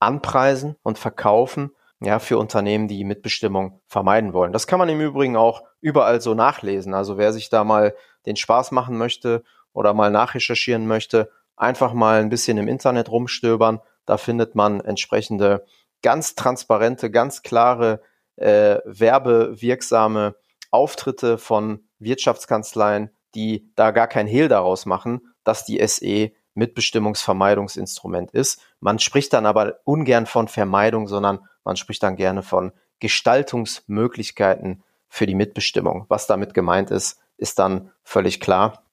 anpreisen 0.00 0.76
und 0.82 0.98
verkaufen, 0.98 1.72
ja, 2.04 2.18
für 2.18 2.38
Unternehmen, 2.38 2.88
die 2.88 3.04
Mitbestimmung 3.04 3.80
vermeiden 3.86 4.32
wollen. 4.32 4.52
Das 4.52 4.66
kann 4.66 4.78
man 4.78 4.88
im 4.88 5.00
Übrigen 5.00 5.36
auch 5.36 5.62
überall 5.80 6.20
so 6.20 6.34
nachlesen. 6.34 6.94
Also 6.94 7.18
wer 7.18 7.32
sich 7.32 7.48
da 7.48 7.64
mal 7.64 7.94
den 8.26 8.36
Spaß 8.36 8.70
machen 8.72 8.98
möchte 8.98 9.42
oder 9.72 9.94
mal 9.94 10.10
nachrecherchieren 10.10 10.86
möchte, 10.86 11.30
einfach 11.56 11.92
mal 11.92 12.20
ein 12.20 12.28
bisschen 12.28 12.58
im 12.58 12.68
Internet 12.68 13.10
rumstöbern. 13.10 13.80
Da 14.06 14.16
findet 14.16 14.54
man 14.54 14.80
entsprechende 14.80 15.64
ganz 16.02 16.34
transparente, 16.34 17.10
ganz 17.10 17.42
klare, 17.42 18.00
äh, 18.36 18.78
werbewirksame 18.84 20.34
Auftritte 20.70 21.38
von 21.38 21.84
Wirtschaftskanzleien, 21.98 23.10
die 23.34 23.70
da 23.76 23.90
gar 23.90 24.08
kein 24.08 24.26
Hehl 24.26 24.48
daraus 24.48 24.86
machen, 24.86 25.20
dass 25.44 25.64
die 25.64 25.86
SE 25.86 26.32
Mitbestimmungsvermeidungsinstrument 26.54 28.32
ist. 28.32 28.60
Man 28.80 28.98
spricht 28.98 29.32
dann 29.32 29.46
aber 29.46 29.78
ungern 29.84 30.26
von 30.26 30.48
Vermeidung, 30.48 31.08
sondern 31.08 31.40
man 31.64 31.76
spricht 31.76 32.02
dann 32.02 32.16
gerne 32.16 32.42
von 32.42 32.72
Gestaltungsmöglichkeiten 33.00 34.82
für 35.08 35.26
die 35.26 35.34
Mitbestimmung. 35.34 36.06
Was 36.08 36.26
damit 36.26 36.54
gemeint 36.54 36.90
ist, 36.90 37.20
ist 37.36 37.58
dann 37.58 37.90
völlig 38.02 38.40
klar, 38.40 38.84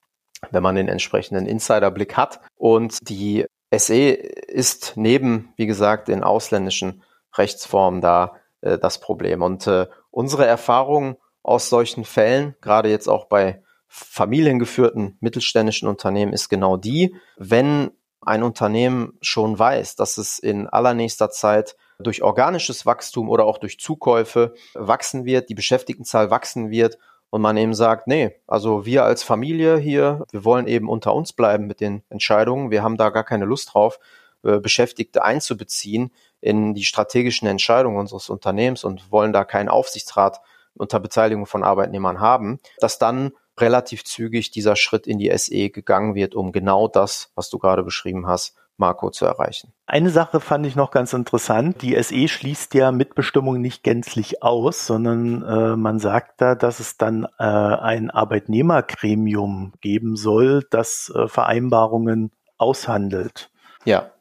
wenn 0.51 0.63
man 0.63 0.75
den 0.75 0.87
entsprechenden 0.87 1.45
Insiderblick 1.45 2.17
hat. 2.17 2.41
Und 2.55 2.97
die 3.07 3.45
SE 3.75 4.09
ist 4.09 4.93
neben, 4.95 5.53
wie 5.55 5.67
gesagt, 5.67 6.07
den 6.07 6.23
ausländischen 6.23 7.03
Rechtsformen 7.35 8.01
da 8.01 8.35
äh, 8.61 8.77
das 8.77 8.99
Problem. 8.99 9.41
Und 9.41 9.67
äh, 9.67 9.87
unsere 10.11 10.45
Erfahrung 10.45 11.17
aus 11.43 11.69
solchen 11.69 12.03
Fällen, 12.03 12.55
gerade 12.61 12.89
jetzt 12.89 13.07
auch 13.07 13.25
bei 13.25 13.63
familiengeführten 13.87 15.17
mittelständischen 15.19 15.87
Unternehmen, 15.87 16.33
ist 16.33 16.49
genau 16.49 16.77
die, 16.77 17.15
wenn 17.37 17.91
ein 18.21 18.43
Unternehmen 18.43 19.17
schon 19.21 19.57
weiß, 19.57 19.95
dass 19.95 20.17
es 20.17 20.39
in 20.39 20.67
allernächster 20.67 21.29
Zeit 21.29 21.75
durch 21.99 22.23
organisches 22.23 22.85
Wachstum 22.85 23.29
oder 23.29 23.45
auch 23.45 23.57
durch 23.57 23.79
Zukäufe 23.79 24.53
wachsen 24.73 25.25
wird, 25.25 25.49
die 25.49 25.55
Beschäftigtenzahl 25.55 26.31
wachsen 26.31 26.71
wird 26.71 26.97
und 27.29 27.41
man 27.41 27.57
eben 27.57 27.73
sagt, 27.73 28.07
nee, 28.07 28.35
also 28.47 28.85
wir 28.85 29.03
als 29.03 29.21
Familie 29.21 29.77
hier, 29.77 30.25
wir 30.31 30.45
wollen 30.45 30.67
eben 30.67 30.89
unter 30.89 31.13
uns 31.13 31.33
bleiben 31.33 31.67
mit 31.67 31.81
den 31.81 32.01
Entscheidungen, 32.09 32.71
wir 32.71 32.83
haben 32.83 32.97
da 32.97 33.09
gar 33.09 33.25
keine 33.25 33.45
Lust 33.45 33.73
drauf, 33.73 33.99
äh, 34.43 34.59
Beschäftigte 34.59 35.23
einzubeziehen 35.23 36.11
in 36.39 36.73
die 36.73 36.85
strategischen 36.85 37.47
Entscheidungen 37.47 37.97
unseres 37.97 38.29
Unternehmens 38.29 38.85
und 38.85 39.11
wollen 39.11 39.33
da 39.33 39.43
keinen 39.43 39.69
Aufsichtsrat 39.69 40.39
unter 40.75 41.01
Beteiligung 41.01 41.45
von 41.45 41.63
Arbeitnehmern 41.63 42.21
haben, 42.21 42.59
dass 42.79 42.97
dann 42.97 43.33
relativ 43.59 44.05
zügig 44.05 44.51
dieser 44.51 44.77
Schritt 44.77 45.05
in 45.05 45.17
die 45.17 45.37
SE 45.37 45.69
gegangen 45.69 46.15
wird, 46.15 46.33
um 46.33 46.53
genau 46.53 46.87
das, 46.87 47.31
was 47.35 47.49
du 47.49 47.59
gerade 47.59 47.83
beschrieben 47.83 48.25
hast, 48.25 48.55
Marco 48.79 49.09
zu 49.09 49.25
erreichen. 49.25 49.73
Eine 49.85 50.09
Sache 50.09 50.39
fand 50.39 50.65
ich 50.65 50.75
noch 50.75 50.91
ganz 50.91 51.13
interessant. 51.13 51.81
Die 51.81 52.01
SE 52.01 52.27
schließt 52.27 52.73
ja 52.73 52.91
Mitbestimmung 52.91 53.61
nicht 53.61 53.83
gänzlich 53.83 54.41
aus, 54.41 54.87
sondern 54.87 55.43
äh, 55.43 55.75
man 55.75 55.99
sagt 55.99 56.41
da, 56.41 56.55
dass 56.55 56.79
es 56.79 56.97
dann 56.97 57.25
äh, 57.37 57.43
ein 57.43 58.09
Arbeitnehmergremium 58.09 59.73
geben 59.81 60.15
soll, 60.15 60.65
das 60.69 61.11
äh, 61.13 61.27
Vereinbarungen 61.27 62.31
aushandelt. 62.57 63.51
Ja, 63.85 64.11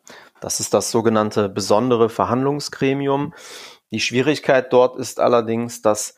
das 0.40 0.60
ist 0.60 0.74
das 0.74 0.90
sogenannte 0.90 1.48
besondere 1.48 2.08
Verhandlungsgremium. 2.08 3.34
Die 3.90 4.00
Schwierigkeit 4.00 4.72
dort 4.72 4.96
ist 4.96 5.20
allerdings, 5.20 5.82
dass 5.82 6.14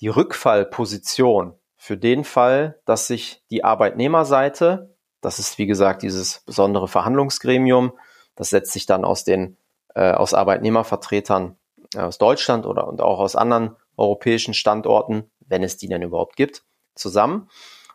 die 0.00 0.08
Rückfallposition 0.08 1.54
für 1.76 1.96
den 1.96 2.24
Fall, 2.24 2.80
dass 2.84 3.06
sich 3.06 3.42
die 3.50 3.64
Arbeitnehmerseite 3.64 4.91
das 5.22 5.38
ist, 5.38 5.56
wie 5.56 5.66
gesagt, 5.66 6.02
dieses 6.02 6.40
besondere 6.40 6.88
Verhandlungsgremium. 6.88 7.92
Das 8.34 8.50
setzt 8.50 8.72
sich 8.72 8.84
dann 8.84 9.04
aus 9.04 9.24
den 9.24 9.56
äh, 9.94 10.12
aus 10.12 10.34
Arbeitnehmervertretern 10.34 11.56
äh, 11.94 12.00
aus 12.00 12.18
Deutschland 12.18 12.66
oder 12.66 12.86
und 12.86 13.00
auch 13.00 13.20
aus 13.20 13.36
anderen 13.36 13.76
europäischen 13.96 14.52
Standorten, 14.52 15.30
wenn 15.40 15.62
es 15.62 15.76
die 15.76 15.88
denn 15.88 16.02
überhaupt 16.02 16.36
gibt, 16.36 16.64
zusammen. 16.94 17.48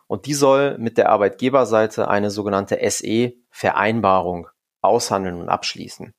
Und 0.06 0.26
die 0.26 0.34
soll 0.34 0.78
mit 0.78 0.96
der 0.96 1.10
Arbeitgeberseite 1.10 2.08
eine 2.08 2.30
sogenannte 2.30 2.78
SE-Vereinbarung 2.90 4.48
aushandeln 4.80 5.40
und 5.40 5.50
abschließen. 5.50 6.14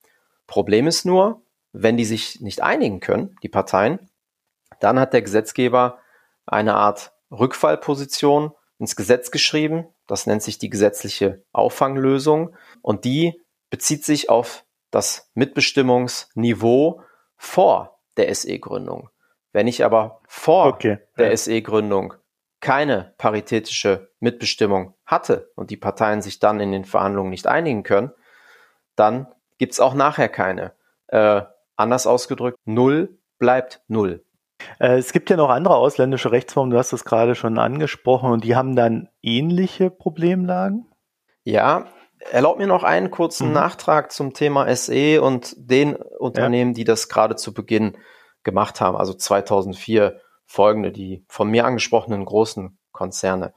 Problem 0.45 0.85
ist 0.85 1.05
nur, 1.05 1.41
wenn 1.71 1.97
die 1.97 2.05
sich 2.05 2.39
nicht 2.41 2.61
einigen 2.61 2.99
können, 2.99 3.35
die 3.41 3.49
Parteien, 3.49 4.09
dann 4.79 4.99
hat 4.99 5.13
der 5.13 5.23
Gesetzgeber 5.23 5.97
eine 6.45 6.75
Art 6.75 7.13
Rückfallposition 7.31 8.51
ins 8.79 8.95
Gesetz 8.95 9.29
geschrieben. 9.29 9.87
Das 10.07 10.25
nennt 10.25 10.41
sich 10.41 10.57
die 10.57 10.69
gesetzliche 10.69 11.43
Auffanglösung 11.51 12.55
und 12.81 13.05
die 13.05 13.39
bezieht 13.69 14.03
sich 14.03 14.29
auf 14.29 14.65
das 14.89 15.29
Mitbestimmungsniveau 15.35 17.03
vor 17.37 17.99
der 18.17 18.33
SE-Gründung. 18.33 19.09
Wenn 19.51 19.67
ich 19.67 19.83
aber 19.85 20.21
vor 20.27 20.67
okay, 20.67 20.99
der 21.17 21.29
ja. 21.29 21.37
SE-Gründung 21.37 22.13
keine 22.61 23.13
paritätische 23.17 24.09
Mitbestimmung 24.19 24.93
hatte 25.05 25.51
und 25.55 25.69
die 25.69 25.77
Parteien 25.77 26.21
sich 26.21 26.39
dann 26.39 26.59
in 26.59 26.71
den 26.71 26.85
Verhandlungen 26.85 27.29
nicht 27.29 27.47
einigen 27.47 27.83
können, 27.83 28.11
dann 28.95 29.27
gibt's 29.57 29.79
auch 29.79 29.93
nachher 29.93 30.29
keine. 30.29 30.73
Äh, 31.07 31.41
anders 31.75 32.05
ausgedrückt, 32.05 32.57
null 32.65 33.17
bleibt 33.37 33.81
null. 33.87 34.23
Äh, 34.79 34.97
es 34.97 35.13
gibt 35.13 35.29
ja 35.29 35.37
noch 35.37 35.49
andere 35.49 35.75
ausländische 35.75 36.31
Rechtsformen, 36.31 36.71
du 36.71 36.77
hast 36.77 36.93
das 36.93 37.05
gerade 37.05 37.35
schon 37.35 37.57
angesprochen, 37.57 38.31
und 38.31 38.43
die 38.43 38.55
haben 38.55 38.75
dann 38.75 39.09
ähnliche 39.21 39.89
Problemlagen? 39.89 40.85
Ja, 41.43 41.85
erlaubt 42.31 42.59
mir 42.59 42.67
noch 42.67 42.83
einen 42.83 43.11
kurzen 43.11 43.47
mhm. 43.47 43.53
Nachtrag 43.53 44.11
zum 44.11 44.33
Thema 44.33 44.73
SE 44.75 45.21
und 45.21 45.55
den 45.57 45.95
Unternehmen, 45.95 46.71
ja. 46.71 46.75
die 46.75 46.83
das 46.83 47.09
gerade 47.09 47.35
zu 47.35 47.53
Beginn 47.53 47.97
gemacht 48.43 48.81
haben, 48.81 48.97
also 48.97 49.13
2004 49.13 50.19
folgende, 50.45 50.91
die 50.91 51.23
von 51.27 51.49
mir 51.49 51.65
angesprochenen 51.65 52.25
großen 52.25 52.77
Konzerne. 52.91 53.53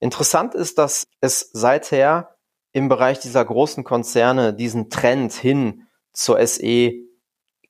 Interessant 0.00 0.54
ist, 0.54 0.78
dass 0.78 1.06
es 1.20 1.50
seither 1.52 2.36
im 2.72 2.88
Bereich 2.88 3.20
dieser 3.20 3.44
großen 3.44 3.84
Konzerne 3.84 4.54
diesen 4.54 4.88
Trend 4.88 5.32
hin 5.32 5.86
zur 6.12 6.44
SE 6.46 6.92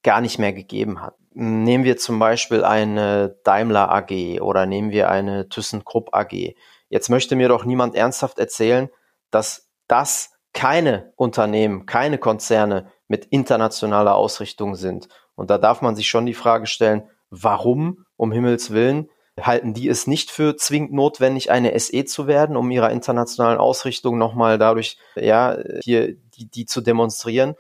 gar 0.03 0.21
nicht 0.21 0.39
mehr 0.39 0.53
gegeben 0.53 1.03
hat. 1.03 1.17
Nehmen 1.35 1.85
wir 1.85 1.97
zum 1.97 2.19
Beispiel 2.19 2.65
eine 2.65 3.37
Daimler 3.45 3.91
AG 3.91 4.41
oder 4.41 4.67
nehmen 4.67 4.91
wir 4.91 5.11
eine 5.11 5.49
ThyssenKrupp 5.49 6.15
AG. 6.15 6.55
Jetzt 6.89 7.09
möchte 7.09 7.37
mir 7.37 7.49
doch 7.49 7.65
niemand 7.65 7.95
ernsthaft 7.95 8.39
erzählen, 8.39 8.91
dass 9.31 9.71
das 9.89 10.33
keine 10.53 11.13
Unternehmen, 11.17 11.87
keine 11.87 12.19
Konzerne 12.19 12.91
mit 13.09 13.25
internationaler 13.27 14.15
Ausrichtung 14.15 14.75
sind. 14.75 15.09
Und 15.35 15.51
da 15.51 15.59
darf 15.59 15.81
man 15.81 15.97
sich 15.97 16.07
schon 16.09 16.27
die 16.27 16.35
Frage 16.35 16.67
stellen, 16.67 17.09
warum 17.31 18.05
um 18.17 18.33
Himmels 18.33 18.71
willen 18.71 19.09
halten 19.41 19.73
die 19.73 19.89
es 19.89 20.07
nicht 20.07 20.31
für 20.31 20.57
zwingend 20.57 20.93
notwendig, 20.93 21.51
eine 21.51 21.79
SE 21.79 22.05
zu 22.05 22.27
werden, 22.27 22.57
um 22.57 22.71
ihrer 22.71 22.91
internationalen 22.91 23.59
Ausrichtung 23.59 24.19
nochmal 24.19 24.59
dadurch, 24.59 24.99
ja, 25.15 25.57
hier 25.83 26.15
die, 26.15 26.51
die 26.51 26.67
zu 26.67 26.81
demonstrieren. 26.81 27.55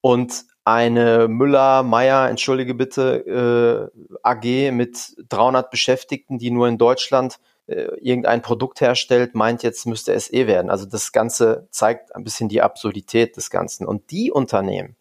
Und 0.00 0.44
eine 0.66 1.28
Müller, 1.28 1.84
Meier, 1.84 2.28
entschuldige 2.28 2.74
bitte, 2.74 3.90
äh, 3.94 4.18
AG 4.24 4.72
mit 4.72 5.14
300 5.28 5.70
Beschäftigten, 5.70 6.38
die 6.38 6.50
nur 6.50 6.66
in 6.66 6.76
Deutschland 6.76 7.38
äh, 7.68 7.82
irgendein 8.00 8.42
Produkt 8.42 8.80
herstellt, 8.80 9.36
meint 9.36 9.62
jetzt 9.62 9.86
müsste 9.86 10.12
es 10.12 10.32
eh 10.32 10.48
werden. 10.48 10.68
Also 10.68 10.84
das 10.84 11.12
Ganze 11.12 11.68
zeigt 11.70 12.16
ein 12.16 12.24
bisschen 12.24 12.48
die 12.48 12.62
Absurdität 12.62 13.36
des 13.36 13.50
Ganzen. 13.50 13.86
Und 13.86 14.10
die 14.10 14.32
Unternehmen, 14.32 14.96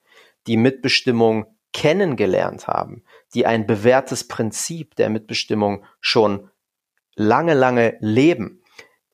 die 0.46 0.58
Mitbestimmung 0.58 1.48
kennengelernt 1.74 2.68
haben, 2.68 3.04
die 3.34 3.48
ein 3.48 3.66
bewährtes 3.66 4.28
Prinzip 4.28 4.96
der 4.96 5.10
Mitbestimmung 5.10 5.84
schon 6.00 6.52
lange, 7.16 7.56
lange 7.56 7.98
leben, 8.02 8.62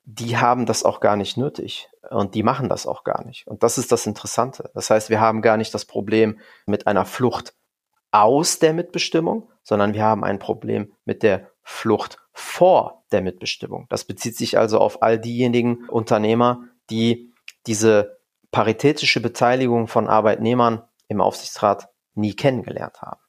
die 0.04 0.36
haben 0.36 0.66
das 0.66 0.84
auch 0.84 1.00
gar 1.00 1.16
nicht 1.16 1.36
nötig 1.36 1.88
und 2.10 2.34
die 2.34 2.42
machen 2.42 2.68
das 2.68 2.86
auch 2.86 3.04
gar 3.04 3.24
nicht. 3.24 3.46
Und 3.46 3.62
das 3.62 3.78
ist 3.78 3.92
das 3.92 4.06
Interessante. 4.06 4.70
Das 4.74 4.90
heißt, 4.90 5.10
wir 5.10 5.20
haben 5.20 5.42
gar 5.42 5.56
nicht 5.56 5.72
das 5.74 5.84
Problem 5.84 6.38
mit 6.66 6.86
einer 6.86 7.04
Flucht 7.04 7.54
aus 8.10 8.58
der 8.58 8.72
Mitbestimmung, 8.72 9.48
sondern 9.62 9.94
wir 9.94 10.02
haben 10.02 10.24
ein 10.24 10.38
Problem 10.38 10.92
mit 11.04 11.22
der 11.22 11.48
Flucht 11.62 12.18
vor 12.32 13.04
der 13.12 13.22
Mitbestimmung. 13.22 13.86
Das 13.88 14.04
bezieht 14.04 14.36
sich 14.36 14.58
also 14.58 14.78
auf 14.78 15.02
all 15.02 15.18
diejenigen 15.18 15.88
Unternehmer, 15.88 16.64
die 16.90 17.32
diese 17.66 18.18
paritätische 18.50 19.20
Beteiligung 19.20 19.86
von 19.86 20.08
Arbeitnehmern 20.08 20.82
im 21.08 21.20
Aufsichtsrat 21.20 21.88
nie 22.14 22.34
kennengelernt 22.34 23.00
haben. 23.00 23.21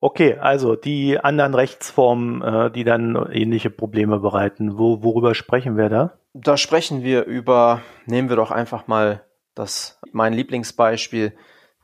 Okay, 0.00 0.34
also 0.34 0.76
die 0.76 1.18
anderen 1.18 1.54
Rechtsformen, 1.54 2.42
äh, 2.42 2.70
die 2.70 2.84
dann 2.84 3.16
ähnliche 3.32 3.70
Probleme 3.70 4.20
bereiten, 4.20 4.78
wo, 4.78 5.02
worüber 5.02 5.34
sprechen 5.34 5.76
wir 5.76 5.88
da? 5.88 6.18
Da 6.34 6.56
sprechen 6.56 7.02
wir 7.02 7.24
über, 7.24 7.82
nehmen 8.06 8.28
wir 8.28 8.36
doch 8.36 8.52
einfach 8.52 8.86
mal 8.86 9.24
das, 9.54 9.98
mein 10.12 10.32
Lieblingsbeispiel, 10.32 11.36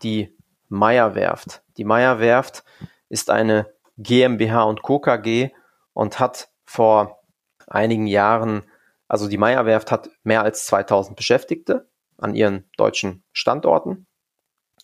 die 0.04 0.36
Meierwerft. 0.68 1.62
Die 1.76 1.84
Meierwerft 1.84 2.62
ist 3.08 3.30
eine 3.30 3.66
GmbH 3.98 4.62
und 4.62 4.82
Co. 4.82 5.00
KG 5.00 5.50
und 5.92 6.20
hat 6.20 6.48
vor 6.64 7.18
einigen 7.66 8.06
Jahren, 8.06 8.62
also 9.08 9.28
die 9.28 9.38
Meierwerft 9.38 9.90
hat 9.90 10.10
mehr 10.22 10.42
als 10.42 10.66
2000 10.66 11.16
Beschäftigte 11.16 11.88
an 12.18 12.34
ihren 12.34 12.64
deutschen 12.76 13.24
Standorten 13.32 14.06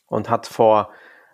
und 0.06 0.30
hat 0.30 0.49
vor 0.49 0.90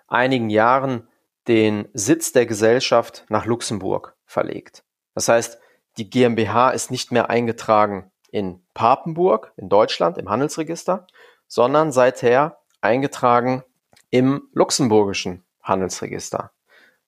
einigen 0.08 0.50
Jahren 0.50 1.08
den 1.48 1.88
Sitz 1.92 2.32
der 2.32 2.46
Gesellschaft 2.46 3.24
nach 3.28 3.46
Luxemburg 3.46 4.16
verlegt. 4.24 4.84
Das 5.14 5.28
heißt, 5.28 5.58
die 5.96 6.10
GmbH 6.10 6.70
ist 6.70 6.90
nicht 6.90 7.12
mehr 7.12 7.30
eingetragen 7.30 8.10
in 8.30 8.62
Papenburg 8.74 9.52
in 9.56 9.68
Deutschland 9.68 10.18
im 10.18 10.28
Handelsregister, 10.28 11.06
sondern 11.46 11.92
seither 11.92 12.58
eingetragen 12.80 13.64
im 14.10 14.48
luxemburgischen 14.52 15.44
Handelsregister. 15.62 16.52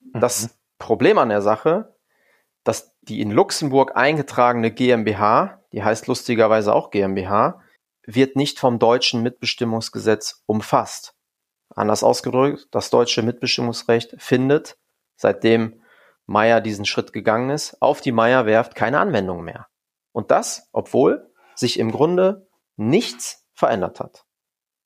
Mhm. 0.01 0.21
Das 0.21 0.59
Problem 0.79 1.19
an 1.19 1.29
der 1.29 1.43
Sache, 1.43 1.95
dass 2.65 2.95
die 3.03 3.21
in 3.21 3.31
Luxemburg 3.31 3.97
eingetragene 3.97 4.71
GmbH, 4.71 5.63
die 5.73 5.83
heißt 5.83 6.07
lustigerweise 6.07 6.75
auch 6.75 6.91
GmbH, 6.91 7.61
wird 8.05 8.37
nicht 8.37 8.59
vom 8.59 8.79
deutschen 8.79 9.23
Mitbestimmungsgesetz 9.23 10.43
umfasst. 10.47 11.15
Anders 11.75 12.03
ausgedrückt, 12.03 12.69
das 12.71 12.91
deutsche 12.91 13.23
Mitbestimmungsrecht 13.23 14.15
findet, 14.19 14.79
seitdem 15.17 15.83
Meyer 16.27 16.61
diesen 16.61 16.85
Schritt 16.85 17.13
gegangen 17.13 17.51
ist, 17.51 17.81
auf 17.81 18.01
die 18.01 18.13
Meyer-Werft 18.13 18.75
keine 18.75 19.01
Anwendung 19.01 19.43
mehr. 19.43 19.67
Und 20.13 20.31
das, 20.31 20.69
obwohl 20.73 21.31
sich 21.55 21.79
im 21.79 21.91
Grunde 21.91 22.49
nichts 22.77 23.47
verändert 23.55 24.01
hat. 24.01 24.25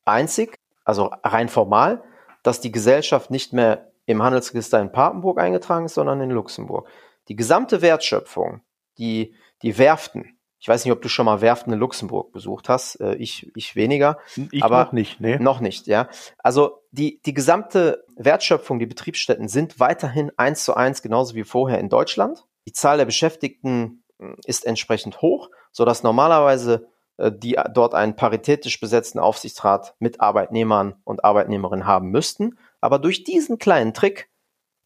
Einzig, 0.04 0.56
also 0.84 1.10
rein 1.22 1.48
formal, 1.48 2.02
dass 2.42 2.60
die 2.60 2.72
Gesellschaft 2.72 3.30
nicht 3.30 3.52
mehr 3.52 3.92
im 4.06 4.22
Handelsregister 4.22 4.80
in 4.80 4.92
Papenburg 4.92 5.38
eingetragen 5.38 5.86
ist, 5.86 5.94
sondern 5.94 6.20
in 6.20 6.30
Luxemburg. 6.30 6.88
Die 7.28 7.36
gesamte 7.36 7.82
Wertschöpfung, 7.82 8.62
die, 8.98 9.34
die 9.62 9.78
Werften, 9.78 10.38
ich 10.62 10.68
weiß 10.68 10.84
nicht, 10.84 10.92
ob 10.92 11.02
du 11.02 11.08
schon 11.08 11.26
mal 11.26 11.40
Werften 11.40 11.72
in 11.72 11.80
Luxemburg 11.80 12.30
besucht 12.30 12.68
hast. 12.68 13.00
Äh, 13.00 13.16
ich, 13.16 13.50
ich 13.56 13.74
weniger. 13.74 14.18
Ich 14.52 14.62
aber 14.62 14.84
noch 14.84 14.92
nicht, 14.92 15.20
nee. 15.20 15.36
Noch 15.40 15.58
nicht, 15.58 15.88
ja. 15.88 16.08
Also 16.38 16.84
die, 16.92 17.20
die 17.26 17.34
gesamte 17.34 18.04
Wertschöpfung, 18.14 18.78
die 18.78 18.86
Betriebsstätten 18.86 19.48
sind 19.48 19.80
weiterhin 19.80 20.30
eins 20.36 20.64
zu 20.64 20.74
eins 20.74 21.02
genauso 21.02 21.34
wie 21.34 21.42
vorher 21.42 21.80
in 21.80 21.88
Deutschland. 21.88 22.46
Die 22.68 22.72
Zahl 22.72 22.98
der 22.98 23.06
Beschäftigten 23.06 24.04
hm, 24.20 24.36
ist 24.46 24.64
entsprechend 24.64 25.20
hoch, 25.20 25.50
so 25.72 25.84
dass 25.84 26.04
normalerweise 26.04 26.86
äh, 27.16 27.32
die 27.34 27.58
dort 27.74 27.96
einen 27.96 28.14
paritätisch 28.14 28.78
besetzten 28.78 29.18
Aufsichtsrat 29.18 29.96
mit 29.98 30.20
Arbeitnehmern 30.20 30.94
und 31.02 31.24
Arbeitnehmerinnen 31.24 31.86
haben 31.86 32.10
müssten. 32.10 32.56
Aber 32.80 33.00
durch 33.00 33.24
diesen 33.24 33.58
kleinen 33.58 33.94
Trick 33.94 34.30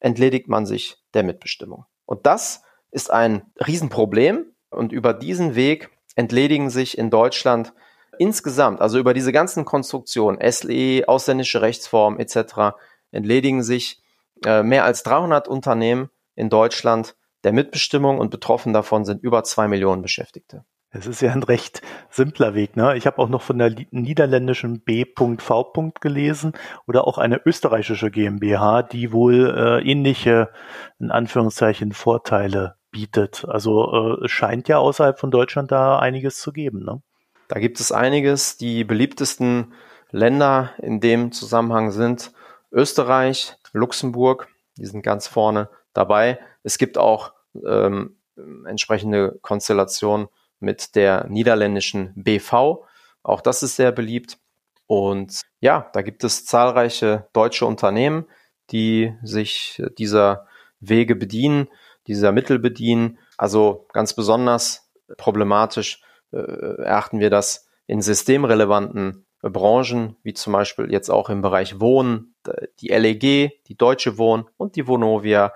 entledigt 0.01 0.49
man 0.49 0.65
sich 0.65 0.97
der 1.13 1.23
Mitbestimmung. 1.23 1.85
Und 2.07 2.25
das 2.25 2.63
ist 2.91 3.11
ein 3.11 3.53
Riesenproblem, 3.59 4.56
und 4.71 4.93
über 4.93 5.15
diesen 5.15 5.55
Weg 5.55 5.91
entledigen 6.15 6.71
sich 6.71 6.99
in 6.99 7.11
Deutschland 7.11 7.73
insgesamt, 8.19 8.81
also 8.81 8.99
über 8.99 9.15
diese 9.15 9.33
ganzen 9.33 9.65
Konstruktionen, 9.65 10.39
SLE, 10.51 11.05
ausländische 11.07 11.61
Rechtsform 11.61 12.19
etc., 12.19 12.77
entledigen 13.13 13.63
sich 13.63 14.03
äh, 14.45 14.63
mehr 14.63 14.85
als 14.85 15.03
300 15.03 15.49
Unternehmen 15.49 16.11
in 16.35 16.51
Deutschland 16.51 17.17
der 17.45 17.53
Mitbestimmung 17.53 18.19
und 18.19 18.31
betroffen 18.31 18.73
davon 18.73 19.05
sind 19.05 19.23
über 19.23 19.45
zwei 19.45 19.69
Millionen 19.69 20.03
Beschäftigte. 20.03 20.65
Es 20.91 21.07
ist 21.07 21.21
ja 21.21 21.33
ein 21.33 21.43
recht 21.43 21.83
simpler 22.11 22.55
Weg. 22.55 22.77
Ne? 22.77 22.97
Ich 22.97 23.07
habe 23.07 23.19
auch 23.19 23.29
noch 23.29 23.43
von 23.43 23.59
der 23.59 23.75
niederländischen 23.91 24.81
B.V. 24.81 25.93
gelesen 26.01 26.53
oder 26.87 27.07
auch 27.07 27.19
eine 27.19 27.41
österreichische 27.45 28.11
GmbH, 28.11 28.83
die 28.83 29.13
wohl 29.13 29.55
äh, 29.55 29.89
ähnliche, 29.89 30.51
in 30.99 31.11
Anführungszeichen, 31.11 31.93
Vorteile 31.93 32.76
bietet. 32.97 33.45
Also 33.47 34.17
äh, 34.23 34.29
scheint 34.29 34.69
ja 34.69 34.79
außerhalb 34.79 35.21
von 35.21 35.31
Deutschland 35.31 35.71
da 35.71 35.99
einiges 35.99 36.39
zu 36.39 36.51
geben. 36.51 36.83
Ne? 36.83 37.03
Da 37.47 37.61
gibt 37.61 37.79
es 37.79 37.93
einiges. 37.93 38.57
Die 38.57 38.85
beliebtesten 38.85 39.75
Länder 40.13 40.73
in 40.79 41.01
dem 41.01 41.31
Zusammenhang 41.31 41.91
sind 41.91 42.33
Österreich, 42.73 43.55
Luxemburg, 43.75 44.49
die 44.79 44.87
sind 44.87 45.03
ganz 45.03 45.29
vorne 45.29 45.69
dabei. 45.93 46.39
Es 46.63 46.79
gibt 46.79 46.97
auch 46.97 47.35
ähm, 47.67 48.17
entsprechende 48.65 49.39
Konstellationen 49.43 50.29
mit 50.59 50.95
der 50.95 51.27
niederländischen 51.29 52.15
BV. 52.15 52.83
Auch 53.23 53.43
das 53.43 53.63
ist 53.63 53.77
sehr 53.77 53.93
beliebt. 53.93 54.39
Und 54.87 55.43
ja, 55.61 55.91
da 55.93 56.01
gibt 56.01 56.25
es 56.25 56.47
zahlreiche 56.47 57.29
deutsche 57.35 57.67
Unternehmen, 57.67 58.25
die 58.71 59.13
sich 59.23 59.83
dieser 59.99 60.47
Wege 60.81 61.15
bedienen 61.15 61.69
dieser 62.07 62.33
Mittel 62.33 62.59
bedienen. 62.59 63.19
Also 63.37 63.87
ganz 63.93 64.15
besonders 64.15 64.91
problematisch 65.17 66.03
äh, 66.33 66.39
erachten 66.39 67.21
wir 67.21 67.31
das 67.31 67.69
in 67.87 68.03
systemrelevanten 68.03 69.27
äh, 69.43 69.51
Branchen, 69.51 70.17
wie 70.23 70.35
zum 70.35 70.53
Beispiel 70.53 70.91
jetzt 70.91 71.11
auch 71.11 71.31
im 71.31 71.43
Bereich 71.43 71.81
Wohnen, 71.81 72.35
die 72.81 72.89
LEG, 72.89 73.63
die 73.67 73.77
Deutsche 73.77 74.19
Wohn 74.19 74.49
und 74.57 74.77
die 74.77 74.87
Vonovia 74.87 75.53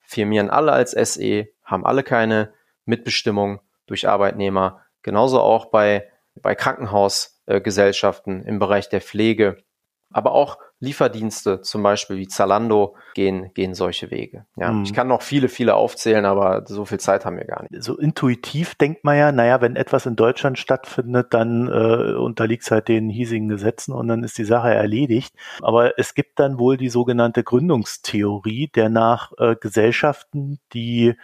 firmieren 0.00 0.50
alle 0.50 0.72
als 0.72 0.92
SE, 0.92 1.48
haben 1.64 1.84
alle 1.84 2.02
keine 2.02 2.52
Mitbestimmung 2.84 3.60
durch 3.86 4.08
Arbeitnehmer. 4.08 4.82
Genauso 5.02 5.40
auch 5.40 5.66
bei, 5.66 6.10
bei 6.34 6.54
Krankenhausgesellschaften 6.54 8.44
im 8.44 8.58
Bereich 8.58 8.88
der 8.88 9.00
Pflege, 9.00 9.62
aber 10.10 10.32
auch 10.32 10.58
Lieferdienste, 10.80 11.60
zum 11.60 11.82
Beispiel 11.82 12.18
wie 12.18 12.28
Zalando, 12.28 12.94
gehen, 13.14 13.50
gehen 13.54 13.74
solche 13.74 14.12
Wege. 14.12 14.46
Ja, 14.56 14.70
mhm. 14.70 14.84
ich 14.84 14.94
kann 14.94 15.08
noch 15.08 15.22
viele, 15.22 15.48
viele 15.48 15.74
aufzählen, 15.74 16.24
aber 16.24 16.64
so 16.66 16.84
viel 16.84 17.00
Zeit 17.00 17.24
haben 17.24 17.36
wir 17.36 17.46
gar 17.46 17.62
nicht. 17.62 17.82
So 17.82 17.98
intuitiv 17.98 18.76
denkt 18.76 19.02
man 19.02 19.16
ja, 19.16 19.32
naja, 19.32 19.60
wenn 19.60 19.74
etwas 19.74 20.06
in 20.06 20.14
Deutschland 20.14 20.58
stattfindet, 20.58 21.34
dann 21.34 21.66
äh, 21.68 22.14
unterliegt 22.14 22.62
es 22.62 22.70
halt 22.70 22.86
den 22.86 23.08
hiesigen 23.10 23.48
Gesetzen 23.48 23.92
und 23.92 24.06
dann 24.06 24.22
ist 24.22 24.38
die 24.38 24.44
Sache 24.44 24.72
erledigt. 24.72 25.34
Aber 25.62 25.98
es 25.98 26.14
gibt 26.14 26.38
dann 26.38 26.60
wohl 26.60 26.76
die 26.76 26.90
sogenannte 26.90 27.42
Gründungstheorie, 27.42 28.68
der 28.68 28.88
nach 28.88 29.32
äh, 29.38 29.56
Gesellschaften, 29.56 30.60
die 30.72 31.14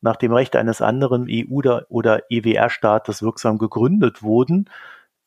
nach 0.00 0.16
dem 0.16 0.32
Recht 0.32 0.54
eines 0.54 0.80
anderen 0.80 1.26
EU- 1.28 1.80
oder 1.88 2.22
EWR-Staates 2.30 3.22
wirksam 3.22 3.58
gegründet 3.58 4.22
wurden, 4.22 4.68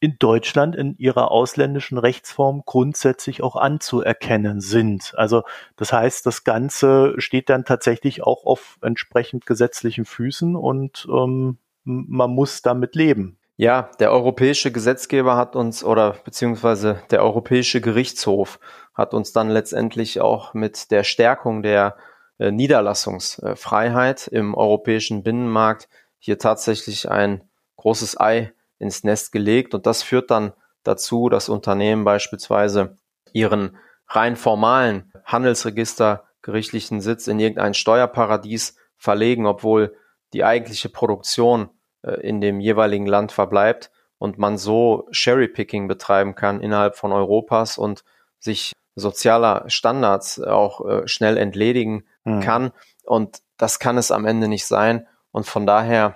in 0.02 0.18
Deutschland 0.18 0.76
in 0.76 0.98
ihrer 0.98 1.32
ausländischen 1.32 2.00
Rechtsform 2.00 2.64
grundsätzlich 2.66 3.44
auch 3.44 3.56
anzuerkennen 3.56 4.60
sind. 4.60 5.14
Also 5.16 5.44
das 5.76 5.94
heißt, 5.94 6.26
das 6.26 6.44
Ganze 6.44 7.14
steht 7.20 7.50
dann 7.50 7.66
tatsächlich 7.66 8.24
auch 8.24 8.44
auf 8.46 8.80
entsprechend 8.82 9.46
gesetzlichen 9.46 10.06
Füßen 10.06 10.56
und 10.56 11.08
ähm, 11.08 11.60
man 11.84 12.32
muss 12.32 12.64
damit 12.64 12.96
leben. 12.96 13.38
Ja, 13.58 13.92
der 14.00 14.12
europäische 14.12 14.72
Gesetzgeber 14.72 15.38
hat 15.38 15.56
uns 15.56 15.84
oder 15.84 16.16
beziehungsweise 16.26 17.04
der 17.12 17.24
europäische 17.24 17.80
Gerichtshof 17.80 18.60
hat 18.96 19.14
uns 19.14 19.34
dann 19.34 19.50
letztendlich 19.50 20.20
auch 20.20 20.56
mit 20.56 20.90
der 20.90 21.04
Stärkung 21.04 21.62
der 21.62 21.96
äh, 22.40 22.50
Niederlassungsfreiheit 22.50 24.28
im 24.28 24.56
europäischen 24.56 25.22
Binnenmarkt 25.22 25.90
hier 26.18 26.40
tatsächlich 26.40 27.12
ein 27.12 27.44
großes 27.76 28.20
Ei 28.20 28.52
ins 28.82 29.04
Nest 29.04 29.32
gelegt 29.32 29.74
und 29.74 29.86
das 29.86 30.04
führt 30.04 30.32
dann 30.32 30.54
dazu, 30.84 31.30
dass 31.30 31.50
Unternehmen 31.50 32.04
beispielsweise 32.04 32.98
ihren 33.32 33.78
rein 34.08 34.36
formalen 34.36 35.14
Handelsregister 35.24 36.26
gerichtlichen 36.42 37.02
Sitz 37.02 37.28
in 37.28 37.40
irgendein 37.40 37.74
Steuerparadies 37.74 38.76
verlegen, 38.98 39.46
obwohl 39.46 39.96
die 40.34 40.44
eigentliche 40.44 40.90
Produktion 40.90 41.70
äh, 42.02 42.20
in 42.22 42.42
dem 42.42 42.60
jeweiligen 42.60 43.06
Land 43.06 43.32
verbleibt 43.32 43.92
und 44.18 44.38
man 44.38 44.58
so 44.58 45.08
Cherrypicking 45.12 45.88
betreiben 45.88 46.36
kann 46.36 46.62
innerhalb 46.62 46.96
von 46.96 47.12
Europas 47.12 47.78
und 47.78 48.04
sich 48.40 48.74
sozialer 48.96 49.66
Standards 49.68 50.42
auch 50.42 50.86
äh, 50.86 51.08
schnell 51.08 51.38
entledigen 51.38 52.06
mhm. 52.24 52.42
kann. 52.42 52.72
Und 53.04 53.42
das 53.58 53.80
kann 53.80 53.98
es 53.98 54.12
am 54.12 54.26
Ende 54.26 54.48
nicht 54.48 54.66
sein. 54.66 55.08
Und 55.32 55.46
von 55.46 55.66
daher 55.66 56.14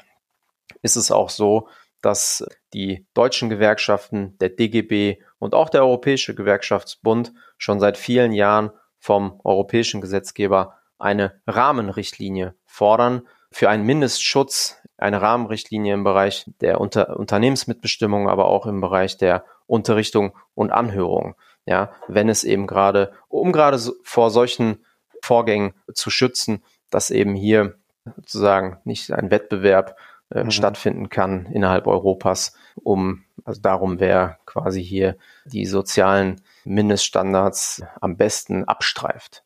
ist 0.81 0.95
es 0.97 1.11
auch 1.11 1.29
so, 1.29 1.67
dass 2.05 2.47
die 2.71 3.07
deutschen 3.15 3.49
Gewerkschaften, 3.49 4.37
der 4.37 4.49
DGB 4.49 5.17
und 5.39 5.55
auch 5.55 5.69
der 5.69 5.81
Europäische 5.81 6.35
Gewerkschaftsbund 6.35 7.33
schon 7.57 7.79
seit 7.79 7.97
vielen 7.97 8.31
Jahren 8.31 8.69
vom 8.99 9.41
europäischen 9.43 10.01
Gesetzgeber 10.01 10.75
eine 10.99 11.41
Rahmenrichtlinie 11.47 12.53
fordern 12.67 13.23
für 13.51 13.69
einen 13.69 13.85
Mindestschutz, 13.85 14.77
eine 14.97 15.21
Rahmenrichtlinie 15.21 15.95
im 15.95 16.03
Bereich 16.03 16.45
der 16.61 16.79
Unter 16.79 17.17
Unternehmensmitbestimmung, 17.17 18.29
aber 18.29 18.45
auch 18.45 18.67
im 18.67 18.81
Bereich 18.81 19.17
der 19.17 19.43
Unterrichtung 19.65 20.37
und 20.53 20.71
Anhörung. 20.71 21.35
Ja, 21.65 21.91
wenn 22.07 22.29
es 22.29 22.43
eben 22.43 22.67
gerade, 22.67 23.13
um 23.29 23.51
gerade 23.51 23.79
vor 24.03 24.29
solchen 24.29 24.85
Vorgängen 25.23 25.73
zu 25.91 26.11
schützen, 26.11 26.63
dass 26.91 27.09
eben 27.09 27.33
hier 27.33 27.75
sozusagen 28.15 28.77
nicht 28.83 29.11
ein 29.11 29.31
Wettbewerb 29.31 29.97
äh, 30.29 30.43
mhm. 30.43 30.51
stattfinden 30.51 31.09
kann 31.09 31.45
innerhalb 31.47 31.87
Europas, 31.87 32.53
um, 32.83 33.23
also 33.43 33.61
darum, 33.61 33.99
wer 33.99 34.39
quasi 34.45 34.83
hier 34.83 35.17
die 35.45 35.65
sozialen 35.65 36.41
Mindeststandards 36.65 37.83
am 38.01 38.17
besten 38.17 38.65
abstreift. 38.65 39.44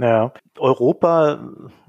Ja, 0.00 0.32
Europa 0.58 1.40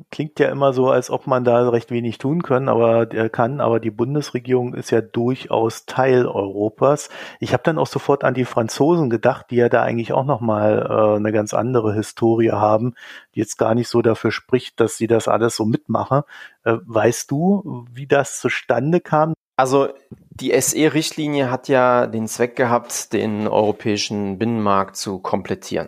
klingt 0.10 0.38
ja 0.39 0.50
immer 0.50 0.74
so, 0.74 0.89
als 0.89 1.10
ob 1.10 1.28
man 1.28 1.45
da 1.45 1.69
recht 1.69 1.91
wenig 1.91 2.17
tun 2.17 2.43
können, 2.43 2.67
aber 2.67 3.06
der 3.06 3.30
kann, 3.30 3.62
aber 3.62 3.80
die 3.80 3.89
Bundesregierung 3.89 4.74
ist 4.74 4.91
ja 4.91 5.00
durchaus 5.00 5.86
Teil 5.86 6.28
Europas. 6.28 7.10
Ich 7.39 7.54
habe 7.54 7.63
dann 7.63 7.78
auch 7.78 7.88
sofort 7.88 8.26
an 8.26 8.34
die 8.34 8.43
Franzosen 8.43 9.10
gedacht, 9.10 9.45
die 9.50 9.56
ja 9.56 9.69
da 9.69 9.84
eigentlich 9.84 10.12
auch 10.12 10.26
noch 10.26 10.41
mal 10.41 10.88
äh, 10.89 11.15
eine 11.15 11.32
ganz 11.32 11.54
andere 11.54 11.93
Historie 11.93 12.52
haben, 12.52 12.95
die 13.34 13.39
jetzt 13.39 13.58
gar 13.58 13.76
nicht 13.76 13.88
so 13.88 14.02
dafür 14.02 14.32
spricht, 14.32 14.82
dass 14.82 14.97
sie 14.97 15.08
das 15.08 15.30
alles 15.30 15.56
so 15.56 15.63
mitmachen. 15.63 16.24
Äh, 16.65 16.78
weißt 16.84 17.32
du, 17.32 17.86
wie 17.93 18.08
das 18.08 18.41
zustande 18.41 19.00
kam? 19.00 19.34
Also 19.56 19.88
die 20.32 20.60
SE-Richtlinie 20.60 21.50
hat 21.50 21.69
ja 21.69 22.08
den 22.08 22.28
Zweck 22.28 22.58
gehabt, 22.58 23.13
den 23.13 23.47
europäischen 23.47 24.38
Binnenmarkt 24.38 24.97
zu 24.97 25.19
komplettieren. 25.19 25.88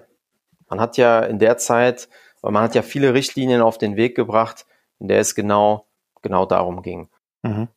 Man 0.73 0.81
hat 0.81 0.97
ja 0.97 1.19
in 1.19 1.37
der 1.37 1.57
Zeit, 1.57 2.09
man 2.41 2.63
hat 2.63 2.73
ja 2.73 2.81
viele 2.81 3.13
Richtlinien 3.13 3.61
auf 3.61 3.77
den 3.77 3.95
Weg 3.95 4.15
gebracht, 4.15 4.65
in 4.97 5.07
der 5.07 5.19
es 5.19 5.35
genau, 5.35 5.85
genau 6.23 6.47
darum 6.47 6.81
ging. 6.81 7.09
Mhm. 7.43 7.67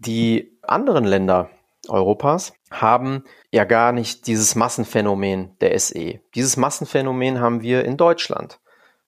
Die 0.00 0.58
anderen 0.60 1.04
Länder 1.04 1.50
Europas 1.88 2.52
haben 2.68 3.22
ja 3.52 3.62
gar 3.62 3.92
nicht 3.92 4.26
dieses 4.26 4.56
Massenphänomen 4.56 5.56
der 5.60 5.78
SE. 5.78 6.18
Dieses 6.34 6.56
Massenphänomen 6.56 7.38
haben 7.38 7.62
wir 7.62 7.84
in 7.84 7.96
Deutschland, 7.96 8.58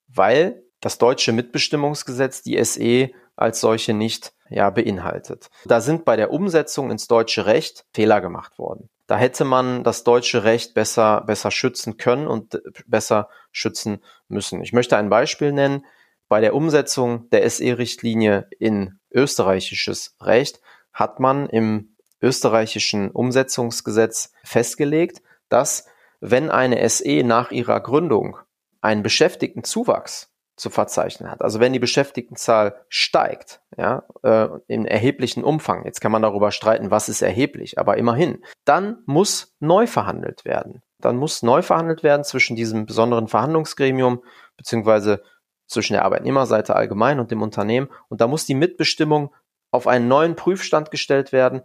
weil 0.06 0.62
das 0.80 0.98
deutsche 0.98 1.32
Mitbestimmungsgesetz 1.32 2.42
die 2.42 2.64
SE 2.64 3.10
als 3.34 3.60
solche 3.60 3.94
nicht 3.94 4.32
ja, 4.48 4.70
beinhaltet. 4.70 5.50
Da 5.64 5.80
sind 5.80 6.04
bei 6.04 6.14
der 6.14 6.30
Umsetzung 6.30 6.92
ins 6.92 7.08
deutsche 7.08 7.46
Recht 7.46 7.84
Fehler 7.92 8.20
gemacht 8.20 8.60
worden. 8.60 8.90
Da 9.06 9.18
hätte 9.18 9.44
man 9.44 9.84
das 9.84 10.04
deutsche 10.04 10.44
Recht 10.44 10.74
besser, 10.74 11.22
besser 11.26 11.50
schützen 11.50 11.96
können 11.96 12.26
und 12.26 12.62
besser 12.86 13.28
schützen 13.52 14.02
müssen. 14.28 14.62
Ich 14.62 14.72
möchte 14.72 14.96
ein 14.96 15.10
Beispiel 15.10 15.52
nennen. 15.52 15.84
Bei 16.28 16.40
der 16.40 16.54
Umsetzung 16.54 17.28
der 17.30 17.48
SE-Richtlinie 17.48 18.48
in 18.58 18.98
österreichisches 19.12 20.16
Recht 20.20 20.60
hat 20.92 21.20
man 21.20 21.48
im 21.48 21.96
österreichischen 22.22 23.10
Umsetzungsgesetz 23.10 24.32
festgelegt, 24.42 25.22
dass 25.50 25.86
wenn 26.20 26.50
eine 26.50 26.88
SE 26.88 27.22
nach 27.22 27.50
ihrer 27.50 27.80
Gründung 27.80 28.38
einen 28.80 29.02
Beschäftigtenzuwachs 29.02 30.33
zu 30.56 30.70
verzeichnen 30.70 31.30
hat. 31.30 31.42
Also 31.42 31.58
wenn 31.58 31.72
die 31.72 31.78
Beschäftigtenzahl 31.78 32.84
steigt, 32.88 33.60
ja, 33.76 34.04
äh, 34.22 34.48
in 34.68 34.86
erheblichen 34.86 35.42
Umfang, 35.42 35.84
jetzt 35.84 36.00
kann 36.00 36.12
man 36.12 36.22
darüber 36.22 36.52
streiten, 36.52 36.90
was 36.90 37.08
ist 37.08 37.22
erheblich, 37.22 37.78
aber 37.78 37.96
immerhin, 37.96 38.44
dann 38.64 39.02
muss 39.06 39.56
neu 39.58 39.86
verhandelt 39.86 40.44
werden. 40.44 40.82
Dann 41.00 41.16
muss 41.16 41.42
neu 41.42 41.62
verhandelt 41.62 42.02
werden 42.02 42.24
zwischen 42.24 42.56
diesem 42.56 42.86
besonderen 42.86 43.28
Verhandlungsgremium 43.28 44.22
beziehungsweise 44.56 45.22
zwischen 45.66 45.94
der 45.94 46.04
Arbeitnehmerseite 46.04 46.76
allgemein 46.76 47.18
und 47.18 47.30
dem 47.30 47.42
Unternehmen 47.42 47.88
und 48.08 48.20
da 48.20 48.28
muss 48.28 48.46
die 48.46 48.54
Mitbestimmung 48.54 49.34
auf 49.72 49.88
einen 49.88 50.06
neuen 50.06 50.36
Prüfstand 50.36 50.92
gestellt 50.92 51.32
werden 51.32 51.62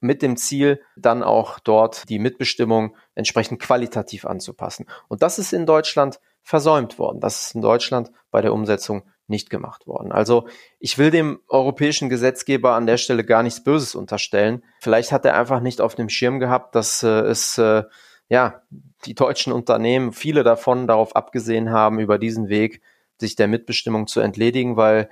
mit 0.00 0.22
dem 0.22 0.36
Ziel, 0.36 0.80
dann 0.96 1.22
auch 1.22 1.58
dort 1.58 2.08
die 2.08 2.18
Mitbestimmung 2.18 2.96
entsprechend 3.14 3.60
qualitativ 3.60 4.24
anzupassen. 4.24 4.86
Und 5.08 5.22
das 5.22 5.38
ist 5.38 5.52
in 5.52 5.66
Deutschland 5.66 6.20
versäumt 6.44 6.98
worden. 6.98 7.20
Das 7.20 7.46
ist 7.46 7.54
in 7.54 7.62
Deutschland 7.62 8.12
bei 8.30 8.40
der 8.40 8.52
Umsetzung 8.52 9.02
nicht 9.26 9.48
gemacht 9.48 9.86
worden. 9.86 10.12
Also 10.12 10.46
ich 10.78 10.98
will 10.98 11.10
dem 11.10 11.40
europäischen 11.48 12.10
Gesetzgeber 12.10 12.74
an 12.74 12.86
der 12.86 12.98
Stelle 12.98 13.24
gar 13.24 13.42
nichts 13.42 13.64
Böses 13.64 13.94
unterstellen. 13.94 14.62
Vielleicht 14.80 15.12
hat 15.12 15.24
er 15.24 15.38
einfach 15.38 15.60
nicht 15.60 15.80
auf 15.80 15.94
dem 15.94 16.10
Schirm 16.10 16.38
gehabt, 16.38 16.74
dass 16.74 17.02
äh, 17.02 17.08
es 17.08 17.56
äh, 17.56 17.84
ja 18.28 18.62
die 19.06 19.14
deutschen 19.14 19.52
Unternehmen, 19.52 20.12
viele 20.12 20.44
davon 20.44 20.86
darauf 20.86 21.16
abgesehen 21.16 21.70
haben, 21.70 21.98
über 21.98 22.18
diesen 22.18 22.48
Weg 22.48 22.82
sich 23.18 23.34
der 23.36 23.48
Mitbestimmung 23.48 24.06
zu 24.06 24.20
entledigen, 24.20 24.76
weil 24.76 25.08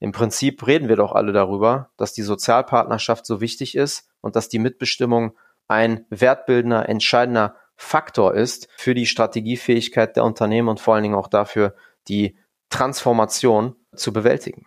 im 0.00 0.12
Prinzip 0.12 0.66
reden 0.66 0.88
wir 0.88 0.96
doch 0.96 1.12
alle 1.12 1.32
darüber, 1.32 1.90
dass 1.96 2.12
die 2.12 2.22
Sozialpartnerschaft 2.22 3.24
so 3.24 3.40
wichtig 3.40 3.74
ist 3.74 4.08
und 4.20 4.36
dass 4.36 4.50
die 4.50 4.58
Mitbestimmung 4.58 5.36
ein 5.68 6.04
wertbildender, 6.10 6.88
entscheidender 6.88 7.56
Faktor 7.76 8.34
ist 8.34 8.68
für 8.76 8.94
die 8.94 9.06
Strategiefähigkeit 9.06 10.16
der 10.16 10.24
Unternehmen 10.24 10.68
und 10.68 10.80
vor 10.80 10.94
allen 10.94 11.02
Dingen 11.02 11.14
auch 11.14 11.28
dafür, 11.28 11.74
die 12.08 12.36
Transformation 12.70 13.76
zu 13.94 14.12
bewältigen. 14.12 14.66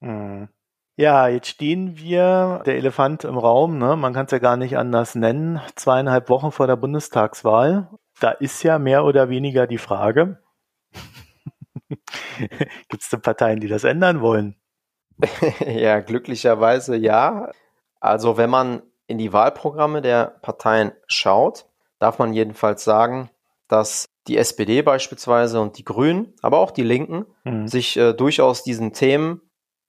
Hm. 0.00 0.48
Ja, 0.96 1.28
jetzt 1.28 1.48
stehen 1.48 1.96
wir, 1.96 2.62
der 2.66 2.74
Elefant 2.74 3.22
im 3.22 3.38
Raum, 3.38 3.78
ne? 3.78 3.94
man 3.94 4.12
kann 4.12 4.26
es 4.26 4.32
ja 4.32 4.40
gar 4.40 4.56
nicht 4.56 4.76
anders 4.76 5.14
nennen, 5.14 5.60
zweieinhalb 5.76 6.28
Wochen 6.28 6.50
vor 6.50 6.66
der 6.66 6.74
Bundestagswahl. 6.74 7.88
Da 8.18 8.32
ist 8.32 8.64
ja 8.64 8.80
mehr 8.80 9.04
oder 9.04 9.28
weniger 9.28 9.68
die 9.68 9.78
Frage, 9.78 10.42
gibt 12.88 13.02
es 13.02 13.08
denn 13.10 13.22
Parteien, 13.22 13.60
die 13.60 13.68
das 13.68 13.84
ändern 13.84 14.20
wollen? 14.20 14.56
ja, 15.60 16.00
glücklicherweise 16.00 16.96
ja. 16.96 17.52
Also 18.00 18.36
wenn 18.36 18.50
man 18.50 18.82
in 19.06 19.18
die 19.18 19.32
Wahlprogramme 19.32 20.02
der 20.02 20.38
Parteien 20.42 20.92
schaut, 21.06 21.66
darf 21.98 22.18
man 22.18 22.32
jedenfalls 22.32 22.84
sagen, 22.84 23.30
dass 23.68 24.06
die 24.26 24.36
SPD 24.36 24.82
beispielsweise 24.82 25.60
und 25.60 25.78
die 25.78 25.84
Grünen, 25.84 26.34
aber 26.42 26.58
auch 26.58 26.70
die 26.70 26.82
Linken 26.82 27.26
mhm. 27.44 27.68
sich 27.68 27.96
äh, 27.96 28.12
durchaus 28.12 28.62
diesen 28.62 28.92
Themen 28.92 29.42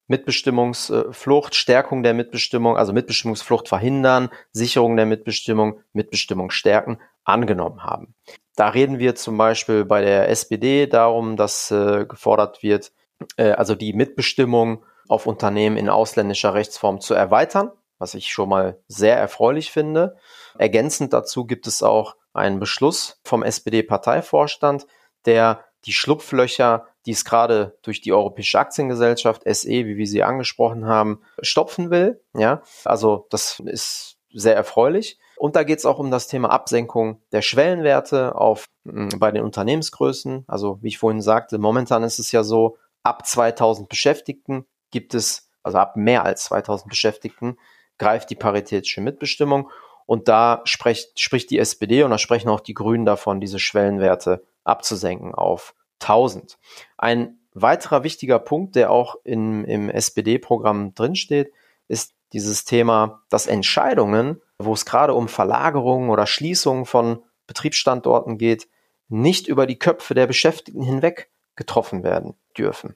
Mitbestimmungsflucht, 0.08 1.54
Stärkung 1.54 2.02
der 2.02 2.16
Mitbestimmung, 2.16 2.76
also 2.78 2.94
Mitbestimmungsflucht 2.94 3.68
verhindern, 3.68 4.30
Sicherung 4.52 4.98
der 4.98 5.06
Mitbestimmung, 5.06 5.82
Mitbestimmung 5.94 6.50
stärken, 6.50 6.98
angenommen 7.24 7.84
haben. 7.84 8.16
Da 8.56 8.70
reden 8.70 8.98
wir 8.98 9.14
zum 9.14 9.38
Beispiel 9.38 9.86
bei 9.86 10.02
der 10.02 10.30
SPD 10.30 10.88
darum, 10.88 11.38
dass 11.38 11.70
äh, 11.70 12.06
gefordert 12.06 12.64
wird, 12.64 12.92
äh, 13.38 13.52
also 13.52 13.76
die 13.76 13.94
Mitbestimmung 13.94 14.84
auf 15.08 15.28
Unternehmen 15.28 15.78
in 15.78 15.90
ausländischer 15.90 16.56
Rechtsform 16.56 17.02
zu 17.02 17.14
erweitern 17.14 17.72
was 18.00 18.16
ich 18.16 18.32
schon 18.32 18.50
mal 18.50 18.82
sehr 18.88 19.18
erfreulich 19.18 19.72
finde. 19.72 20.18
Ergänzend 20.58 21.14
dazu 21.14 21.46
gibt 21.46 21.68
es 21.68 21.84
auch 21.84 22.16
einen 22.34 22.60
Beschluss 22.60 23.20
vom 23.24 23.44
SPD-Parteivorstand, 23.44 24.88
der 25.26 25.66
die 25.86 25.94
Schlupflöcher, 25.94 26.88
die 27.06 27.12
es 27.12 27.26
gerade 27.26 27.78
durch 27.84 28.02
die 28.02 28.14
Europäische 28.14 28.60
Aktiengesellschaft 28.60 29.44
SE, 29.46 29.70
wie 29.70 29.98
wir 29.98 30.08
sie 30.08 30.24
angesprochen 30.24 30.86
haben, 30.86 31.22
stopfen 31.42 31.92
will. 31.92 32.22
Ja, 32.34 32.62
also 32.86 33.28
das 33.30 33.60
ist 33.60 34.18
sehr 34.32 34.56
erfreulich. 34.56 35.20
Und 35.38 35.56
da 35.56 35.64
geht 35.64 35.80
es 35.80 35.86
auch 35.86 36.00
um 36.00 36.12
das 36.12 36.28
Thema 36.28 36.50
Absenkung 36.50 37.22
der 37.32 37.42
Schwellenwerte 37.42 38.36
auf 38.36 38.66
hm, 38.86 39.10
bei 39.18 39.32
den 39.32 39.44
Unternehmensgrößen. 39.44 40.44
Also 40.48 40.80
wie 40.82 40.90
ich 40.90 40.98
vorhin 40.98 41.22
sagte, 41.22 41.58
momentan 41.58 42.04
ist 42.04 42.20
es 42.20 42.32
ja 42.32 42.44
so, 42.44 42.78
ab 43.04 43.26
2000 43.26 43.88
Beschäftigten 43.88 44.66
gibt 44.92 45.14
es, 45.14 45.50
also 45.64 45.78
ab 45.78 45.96
mehr 45.96 46.26
als 46.26 46.44
2000 46.46 46.90
Beschäftigten 46.90 47.58
greift 48.00 48.30
die 48.32 48.36
paritätische 48.36 49.02
Mitbestimmung. 49.02 49.70
Und 50.08 50.28
da 50.28 50.62
spricht, 50.64 51.20
spricht 51.20 51.52
die 51.52 51.60
SPD 51.60 52.02
und 52.02 52.10
da 52.10 52.18
sprechen 52.18 52.50
auch 52.50 52.62
die 52.62 52.74
Grünen 52.74 53.06
davon, 53.06 53.40
diese 53.40 53.60
Schwellenwerte 53.60 54.44
abzusenken 54.64 55.36
auf 55.36 55.76
1000. 56.02 56.58
Ein 56.98 57.38
weiterer 57.54 58.04
wichtiger 58.04 58.40
Punkt, 58.40 58.76
der 58.76 58.90
auch 58.90 59.18
in, 59.24 59.66
im 59.66 59.90
SPD-Programm 59.90 60.96
drinsteht, 60.96 61.52
ist 61.88 62.14
dieses 62.34 62.66
Thema, 62.66 63.22
dass 63.30 63.46
Entscheidungen, 63.46 64.42
wo 64.58 64.74
es 64.74 64.86
gerade 64.86 65.14
um 65.14 65.28
Verlagerungen 65.28 66.10
oder 66.10 66.26
Schließungen 66.26 66.86
von 66.86 67.24
Betriebsstandorten 67.46 68.38
geht, 68.38 68.68
nicht 69.10 69.48
über 69.48 69.68
die 69.68 69.80
Köpfe 69.80 70.14
der 70.14 70.28
Beschäftigten 70.28 70.84
hinweg 70.84 71.30
getroffen 71.56 72.04
werden 72.04 72.36
dürfen 72.58 72.96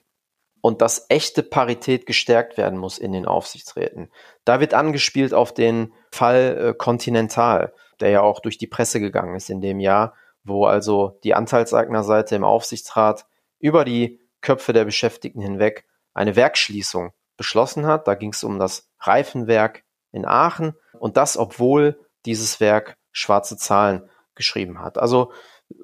und 0.63 0.81
dass 0.81 1.07
echte 1.09 1.43
Parität 1.43 2.05
gestärkt 2.05 2.55
werden 2.57 2.79
muss 2.79 2.97
in 2.97 3.11
den 3.11 3.25
Aufsichtsräten. 3.25 4.09
Da 4.45 4.61
wird 4.61 4.73
angespielt 4.73 5.33
auf 5.33 5.53
den 5.53 5.91
Fall 6.09 6.69
äh, 6.69 6.73
Continental, 6.73 7.73
der 7.99 8.11
ja 8.11 8.21
auch 8.21 8.39
durch 8.39 8.57
die 8.57 8.67
Presse 8.67 9.01
gegangen 9.01 9.35
ist 9.35 9.49
in 9.49 9.59
dem 9.59 9.81
Jahr, 9.81 10.13
wo 10.45 10.65
also 10.65 11.19
die 11.25 11.33
Anteilseignerseite 11.33 12.37
im 12.37 12.45
Aufsichtsrat 12.45 13.25
über 13.59 13.83
die 13.83 14.21
Köpfe 14.39 14.71
der 14.71 14.85
Beschäftigten 14.85 15.41
hinweg 15.41 15.85
eine 16.13 16.37
Werkschließung 16.37 17.11
beschlossen 17.35 17.85
hat. 17.85 18.07
Da 18.07 18.15
ging 18.15 18.31
es 18.31 18.45
um 18.45 18.57
das 18.57 18.89
Reifenwerk 19.01 19.83
in 20.13 20.25
Aachen 20.25 20.75
und 20.97 21.17
das, 21.17 21.35
obwohl 21.35 21.99
dieses 22.25 22.61
Werk 22.61 22.95
schwarze 23.11 23.57
Zahlen 23.57 24.09
geschrieben 24.33 24.79
hat. 24.79 24.97
Also 24.97 25.33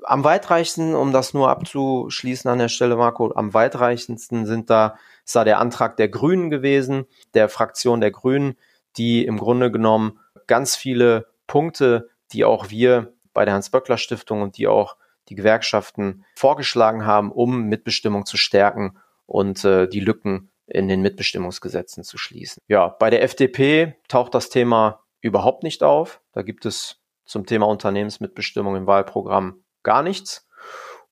am 0.04 0.24
weitreichsten, 0.24 0.96
um 0.96 1.12
das 1.12 1.34
nur 1.34 1.50
abzuschließen 1.50 2.50
an 2.50 2.60
der 2.60 2.70
Stelle, 2.70 2.96
Marco, 2.96 3.32
am 3.34 3.54
weitreichendsten 3.54 4.46
sind 4.46 4.70
da, 4.70 4.98
ist 5.26 5.36
da 5.36 5.44
der 5.44 5.60
Antrag 5.60 5.98
der 5.98 6.10
Grünen 6.10 6.50
gewesen, 6.50 7.06
der 7.34 7.50
Fraktion 7.50 8.02
der 8.02 8.12
Grünen, 8.12 8.56
die 8.98 9.26
im 9.26 9.38
Grunde 9.38 9.72
genommen 9.72 10.20
ganz 10.48 10.76
viele 10.76 11.28
Punkte, 11.48 12.10
die 12.32 12.46
auch 12.46 12.70
wir 12.70 13.14
bei 13.34 13.46
der 13.46 13.54
Hans-Böckler-Stiftung 13.54 14.42
und 14.42 14.58
die 14.58 14.68
auch 14.68 14.98
die 15.30 15.36
Gewerkschaften 15.36 16.26
vorgeschlagen 16.36 17.06
haben, 17.06 17.32
um 17.32 17.64
Mitbestimmung 17.64 18.26
zu 18.26 18.38
stärken 18.38 18.98
und 19.26 19.64
äh, 19.64 19.88
die 19.88 20.00
Lücken 20.00 20.52
in 20.66 20.88
den 20.88 21.02
Mitbestimmungsgesetzen 21.02 22.04
zu 22.04 22.18
schließen. 22.18 22.62
Ja, 22.68 22.88
bei 22.88 23.10
der 23.10 23.24
FDP 23.24 23.96
taucht 24.08 24.34
das 24.34 24.50
Thema 24.50 25.04
überhaupt 25.22 25.64
nicht 25.64 25.84
auf. 25.84 26.22
Da 26.32 26.42
gibt 26.42 26.66
es 26.66 27.00
zum 27.26 27.46
Thema 27.46 27.68
Unternehmensmitbestimmung 27.68 28.76
im 28.76 28.88
Wahlprogramm 28.88 29.64
gar 29.84 30.04
nichts. 30.04 30.48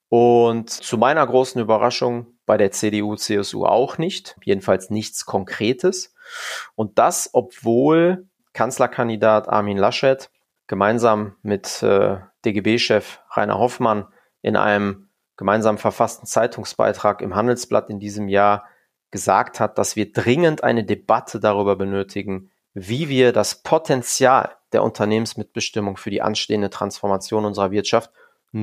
Und 0.10 0.70
zu 0.70 0.98
meiner 0.98 1.26
großen 1.26 1.60
Überraschung 1.60 2.38
bei 2.46 2.58
der 2.58 2.72
CDU, 2.72 3.16
CSU 3.16 3.66
auch 3.66 3.98
nicht. 3.98 4.38
Jedenfalls 4.44 4.90
nichts 4.90 5.26
Konkretes. 5.26 6.14
Und 6.76 6.98
das, 6.98 7.30
obwohl 7.34 8.28
Kanzlerkandidat 8.54 9.50
Armin 9.50 9.78
Laschet 9.78 10.30
gemeinsam 10.68 11.36
mit 11.42 11.84
äh, 11.84 12.18
DGB-Chef 12.46 13.20
Rainer 13.32 13.60
Hoffmann 13.60 14.08
in 14.42 14.56
einem 14.56 15.10
gemeinsam 15.36 15.78
verfassten 15.78 16.26
Zeitungsbeitrag 16.26 17.22
im 17.22 17.36
Handelsblatt 17.36 17.90
in 17.90 18.00
diesem 18.00 18.28
Jahr 18.28 18.66
gesagt 19.12 19.60
hat, 19.60 19.78
dass 19.78 19.96
wir 19.96 20.12
dringend 20.12 20.64
eine 20.64 20.84
Debatte 20.84 21.40
darüber 21.40 21.76
benötigen, 21.76 22.52
wie 22.74 23.10
wir 23.10 23.32
das 23.32 23.62
Potenzial 23.62 24.56
der 24.74 24.84
Unternehmensmitbestimmung 24.84 25.98
für 25.98 26.10
die 26.10 26.22
anstehende 26.22 26.70
Transformation 26.70 27.46
unserer 27.46 27.72
Wirtschaft 27.72 28.12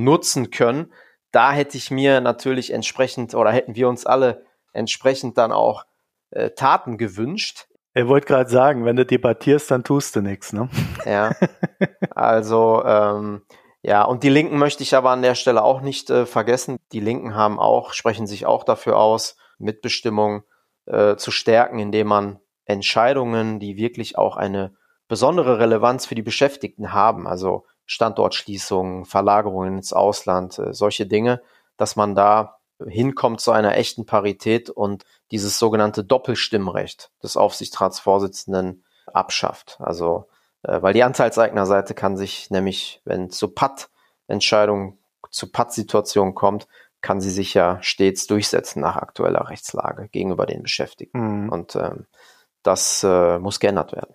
nutzen 0.03 0.51
können. 0.51 0.93
Da 1.31 1.53
hätte 1.53 1.77
ich 1.77 1.91
mir 1.91 2.21
natürlich 2.21 2.73
entsprechend 2.73 3.35
oder 3.35 3.51
hätten 3.51 3.75
wir 3.75 3.89
uns 3.89 4.07
alle 4.07 4.45
entsprechend 4.73 5.39
dann 5.39 5.53
auch 5.53 5.85
äh, 6.31 6.51
Taten 6.51 6.99
gewünscht. 6.99 7.67
Er 7.93 8.09
wollte 8.09 8.27
gerade 8.27 8.51
sagen, 8.51 8.85
wenn 8.85 8.97
du 8.97 9.07
debattierst, 9.07 9.71
dann 9.71 9.85
tust 9.85 10.17
du 10.17 10.21
nichts, 10.21 10.53
ne? 10.53 10.69
Ja. 11.05 11.35
Also 12.17 12.85
ähm, 12.85 13.43
ja, 13.83 14.05
und 14.05 14.23
die 14.23 14.29
Linken 14.29 14.57
möchte 14.57 14.85
ich 14.85 14.95
aber 14.95 15.11
an 15.11 15.21
der 15.21 15.35
Stelle 15.35 15.65
auch 15.65 15.81
nicht 15.81 16.11
äh, 16.11 16.27
vergessen. 16.27 16.79
Die 16.93 17.01
Linken 17.01 17.35
haben 17.35 17.59
auch, 17.59 17.93
sprechen 17.93 18.29
sich 18.29 18.47
auch 18.47 18.63
dafür 18.63 18.97
aus, 18.97 19.37
Mitbestimmung 19.59 20.45
äh, 20.87 21.17
zu 21.17 21.31
stärken, 21.33 21.81
indem 21.81 22.07
man 22.07 22.39
Entscheidungen, 22.67 23.59
die 23.59 23.77
wirklich 23.77 24.17
auch 24.17 24.37
eine 24.37 24.75
besondere 25.09 25.59
Relevanz 25.59 26.07
für 26.07 26.15
die 26.15 26.23
Beschäftigten 26.23 26.93
haben, 26.93 27.27
also 27.27 27.67
Standortschließungen, 27.87 29.05
Verlagerungen 29.05 29.79
ins 29.79 29.93
Ausland, 29.93 30.59
äh, 30.59 30.73
solche 30.73 31.07
Dinge, 31.07 31.43
dass 31.77 31.97
man 31.97 32.15
da 32.15 32.59
hinkommt 32.85 33.41
zu 33.41 33.53
einer 33.53 33.77
echten 33.77 34.07
Parität 34.07 34.71
und 34.71 35.05
dieses 35.31 35.59
sogenannte 35.59 36.05
Doppelstimmrecht 36.05 37.11
des 37.23 37.37
Aufsichtsratsvorsitzenden 37.37 38.85
abschafft. 39.13 39.77
Also, 39.81 40.29
äh, 40.63 40.83
weil 40.83 40.95
die 40.95 41.05
Anteilseignerseite 41.05 41.95
kann 41.95 42.17
sich 42.17 42.51
nämlich, 42.51 43.01
wenn 43.05 43.31
zu 43.31 43.49
Patt-Entscheidungen, 43.49 44.99
zu 45.31 45.51
Patt-Situationen 45.51 46.35
kommt, 46.35 46.67
kann 47.01 47.21
sie 47.21 47.31
sich 47.31 47.53
ja 47.55 47.83
stets 47.83 48.27
durchsetzen 48.27 48.81
nach 48.81 48.97
aktueller 48.97 49.51
Rechtslage 49.51 50.09
gegenüber 50.09 50.47
den 50.47 50.63
Beschäftigten. 50.63 51.45
Mhm. 51.45 51.49
Und 51.51 51.77
ähm, 51.77 52.07
das 52.63 53.05
äh, 53.05 53.39
muss 53.39 53.61
geändert 53.61 53.93
werden. 53.93 54.15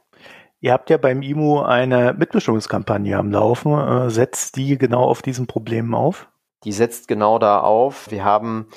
Ihr 0.62 0.74
habt 0.74 0.90
ja 0.90 0.98
beim 0.98 1.22
IMU 1.22 1.62
eine 1.62 2.14
Mitbestimmungskampagne 2.14 3.18
am 3.18 3.32
Laufen. 3.32 3.74
Äh, 3.74 4.10
setzt 4.10 4.58
die 4.58 4.78
genau 4.78 5.04
auf 5.04 5.22
diesen 5.22 5.48
Problemen 5.48 5.96
auf? 5.96 6.28
Die 6.66 6.74
setzt 6.74 7.08
genau 7.08 7.40
da 7.40 7.62
auf. 7.62 8.12
Wir 8.12 8.26
haben 8.26 8.68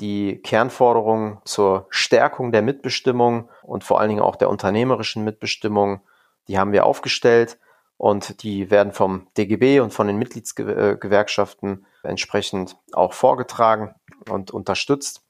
die 0.00 0.42
Kernforderungen 0.42 1.38
zur 1.44 1.86
Stärkung 1.90 2.50
der 2.50 2.62
Mitbestimmung 2.62 3.48
und 3.62 3.84
vor 3.84 4.00
allen 4.00 4.08
Dingen 4.08 4.22
auch 4.22 4.34
der 4.34 4.50
unternehmerischen 4.50 5.22
Mitbestimmung, 5.22 6.00
die 6.48 6.58
haben 6.58 6.72
wir 6.72 6.84
aufgestellt 6.84 7.58
und 7.98 8.42
die 8.42 8.72
werden 8.72 8.92
vom 8.92 9.28
DGB 9.38 9.78
und 9.78 9.92
von 9.92 10.08
den 10.08 10.16
Mitgliedsgewerkschaften 10.16 11.86
entsprechend 12.02 12.76
auch 12.92 13.12
vorgetragen 13.12 13.94
und 14.28 14.50
unterstützt. 14.50 15.22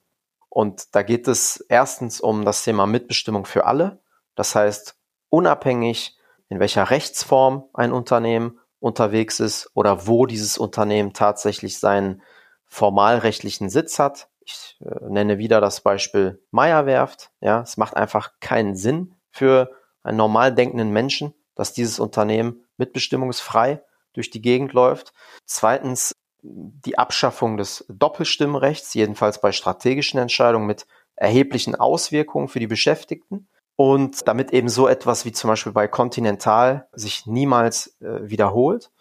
Und 0.49 0.95
da 0.95 1.03
geht 1.03 1.27
es 1.27 1.57
erstens 1.69 2.19
um 2.19 2.45
das 2.45 2.63
Thema 2.63 2.87
Mitbestimmung 2.87 3.45
für 3.45 3.65
alle. 3.65 3.99
Das 4.33 4.55
heißt, 4.55 4.95
unabhängig 5.33 6.15
in 6.47 6.59
welcher 6.59 6.91
Rechtsform 6.91 7.63
ein 7.73 7.91
Unternehmen 7.91 8.59
unterwegs 8.79 9.39
ist 9.39 9.71
oder 9.73 10.05
wo 10.05 10.27
dieses 10.27 10.59
Unternehmen 10.59 11.13
tatsächlich 11.13 11.79
seinen 11.79 12.21
formalrechtlichen 12.65 13.67
Sitz 13.71 13.97
hat. 13.97 14.27
Ich 14.45 14.77
äh, 14.81 15.09
nenne 15.09 15.39
wieder 15.39 15.59
das 15.59 15.81
Beispiel 15.81 16.39
Meyerwerft. 16.51 17.31
Ja, 17.41 17.61
es 17.61 17.77
macht 17.77 17.97
einfach 17.97 18.33
keinen 18.41 18.75
Sinn 18.75 19.15
für 19.31 19.71
einen 20.03 20.17
normal 20.17 20.53
denkenden 20.53 20.91
Menschen, 20.91 21.33
dass 21.55 21.73
dieses 21.73 21.99
Unternehmen 21.99 22.63
mitbestimmungsfrei 22.77 23.81
durch 24.13 24.29
die 24.29 24.41
Gegend 24.41 24.73
läuft. 24.73 25.13
Zweitens 25.45 26.13
die 26.43 26.99
Abschaffung 26.99 27.57
des 27.57 27.85
Doppelstimmrechts, 27.89 28.93
jedenfalls 28.93 29.41
bei 29.41 29.51
strategischen 29.51 30.19
Entscheidungen 30.19 30.67
mit 30.67 30.85
erheblichen 31.15 31.73
Auswirkungen 31.73 32.49
für 32.49 32.59
die 32.59 32.67
Beschäftigten. 32.67 33.47
Und 33.75 34.27
damit 34.27 34.53
eben 34.53 34.69
so 34.69 34.87
etwas 34.87 35.25
wie 35.25 35.31
zum 35.31 35.49
Beispiel 35.49 35.71
bei 35.71 35.87
Continental 35.87 36.87
sich 36.91 37.25
niemals 37.25 37.99
äh, 38.01 38.29
wiederholt. 38.29 38.91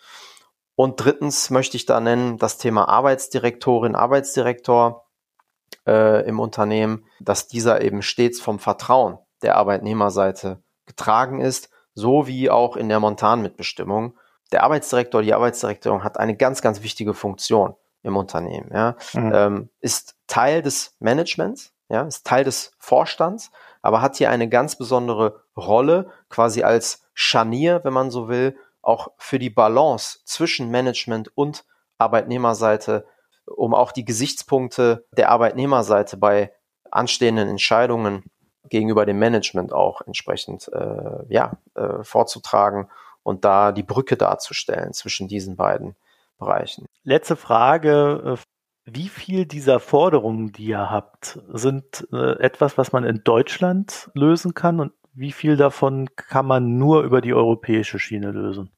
Und 0.74 0.96
drittens 0.96 1.50
möchte 1.50 1.76
ich 1.76 1.85
da 1.85 2.00
nennen 2.00 2.38
das 2.38 2.58
Thema 2.58 2.88
Arbeitsdirektorin, 2.88 3.94
Arbeitsdirektor 3.94 5.06
äh, 5.87 6.26
im 6.26 6.40
Unternehmen, 6.40 7.04
dass 7.20 7.48
dieser 7.48 7.82
eben 7.82 8.02
stets 8.02 8.40
vom 8.40 8.58
Vertrauen 8.58 9.18
der 9.42 9.56
Arbeitnehmerseite 9.56 10.62
getragen 10.87 11.40
ist, 11.40 11.68
so 11.94 12.26
wie 12.26 12.50
auch 12.50 12.76
in 12.76 12.88
der 12.88 13.00
Montanmitbestimmung. 13.00 14.16
Der 14.50 14.62
Arbeitsdirektor, 14.62 15.22
die 15.22 15.35
Arbeitsdirektorin 15.35 16.04
hat 16.04 16.18
eine 16.18 16.37
ganz, 16.37 16.62
ganz 16.62 16.82
wichtige 16.82 17.14
Funktion 17.14 17.74
im 18.02 18.16
Unternehmen. 18.16 18.70
Ja, 18.72 18.96
mhm. 19.12 19.32
ähm, 19.35 19.68
ist 19.80 20.16
Teil 20.26 20.62
des 20.62 20.96
Managements, 20.98 21.72
ja, 21.88 22.02
ist 22.02 22.26
Teil 22.26 22.44
des 22.44 22.72
Vorstands, 22.78 23.50
aber 23.83 24.01
hat 24.01 24.16
hier 24.16 24.31
eine 24.31 24.49
ganz 24.49 24.77
besondere 24.77 25.42
Rolle, 25.57 26.11
quasi 26.31 26.62
als 26.62 27.03
Scharnier, 27.14 27.81
wenn 27.85 27.92
man 27.92 28.11
so 28.11 28.29
will, 28.29 28.57
auch 28.81 29.09
für 29.18 29.38
die 29.38 29.51
Balance 29.51 30.21
zwischen 30.25 30.71
Management 30.71 31.37
und 31.37 31.64
Arbeitnehmerseite, 31.99 33.07
um 33.47 33.75
auch 33.75 33.92
die 33.92 34.05
Gesichtspunkte 34.05 35.07
der 35.16 35.31
Arbeitnehmerseite 35.31 36.16
bei 36.16 36.53
anstehenden 36.90 37.49
Entscheidungen 37.49 38.25
gegenüber 38.68 39.05
dem 39.05 39.18
Management 39.18 39.73
auch 39.73 40.01
entsprechend 40.03 40.68
äh, 40.73 41.25
ja, 41.29 41.59
äh, 41.75 42.03
vorzutragen 42.03 42.88
und 43.23 43.45
da 43.45 43.73
die 43.73 43.83
Brücke 43.83 44.16
darzustellen 44.16 44.92
zwischen 44.92 45.29
diesen 45.29 45.57
beiden 45.57 45.97
Bereichen. 46.38 46.87
Letzte 47.05 47.37
Frage 47.37 48.37
äh, 48.38 48.51
wie 48.85 49.09
viel 49.09 49.47
dieser 49.47 49.81
Forderungen, 49.81 50.53
die 50.53 50.66
ihr 50.66 50.90
habt, 50.90 51.38
sind 51.53 52.07
äh, 52.12 52.38
etwas, 52.40 52.79
was 52.79 52.92
man 52.92 53.05
in 53.05 53.23
Deutschland 53.25 54.11
lösen 54.14 54.55
kann 54.55 54.81
und 54.81 54.92
wie 55.14 55.33
viel 55.33 55.57
davon 55.57 56.09
kann 56.16 56.47
man 56.47 56.79
nur 56.79 57.03
über 57.03 57.21
die 57.21 57.35
europäische 57.35 57.99
Schiene 57.99 58.31
lösen? 58.33 58.71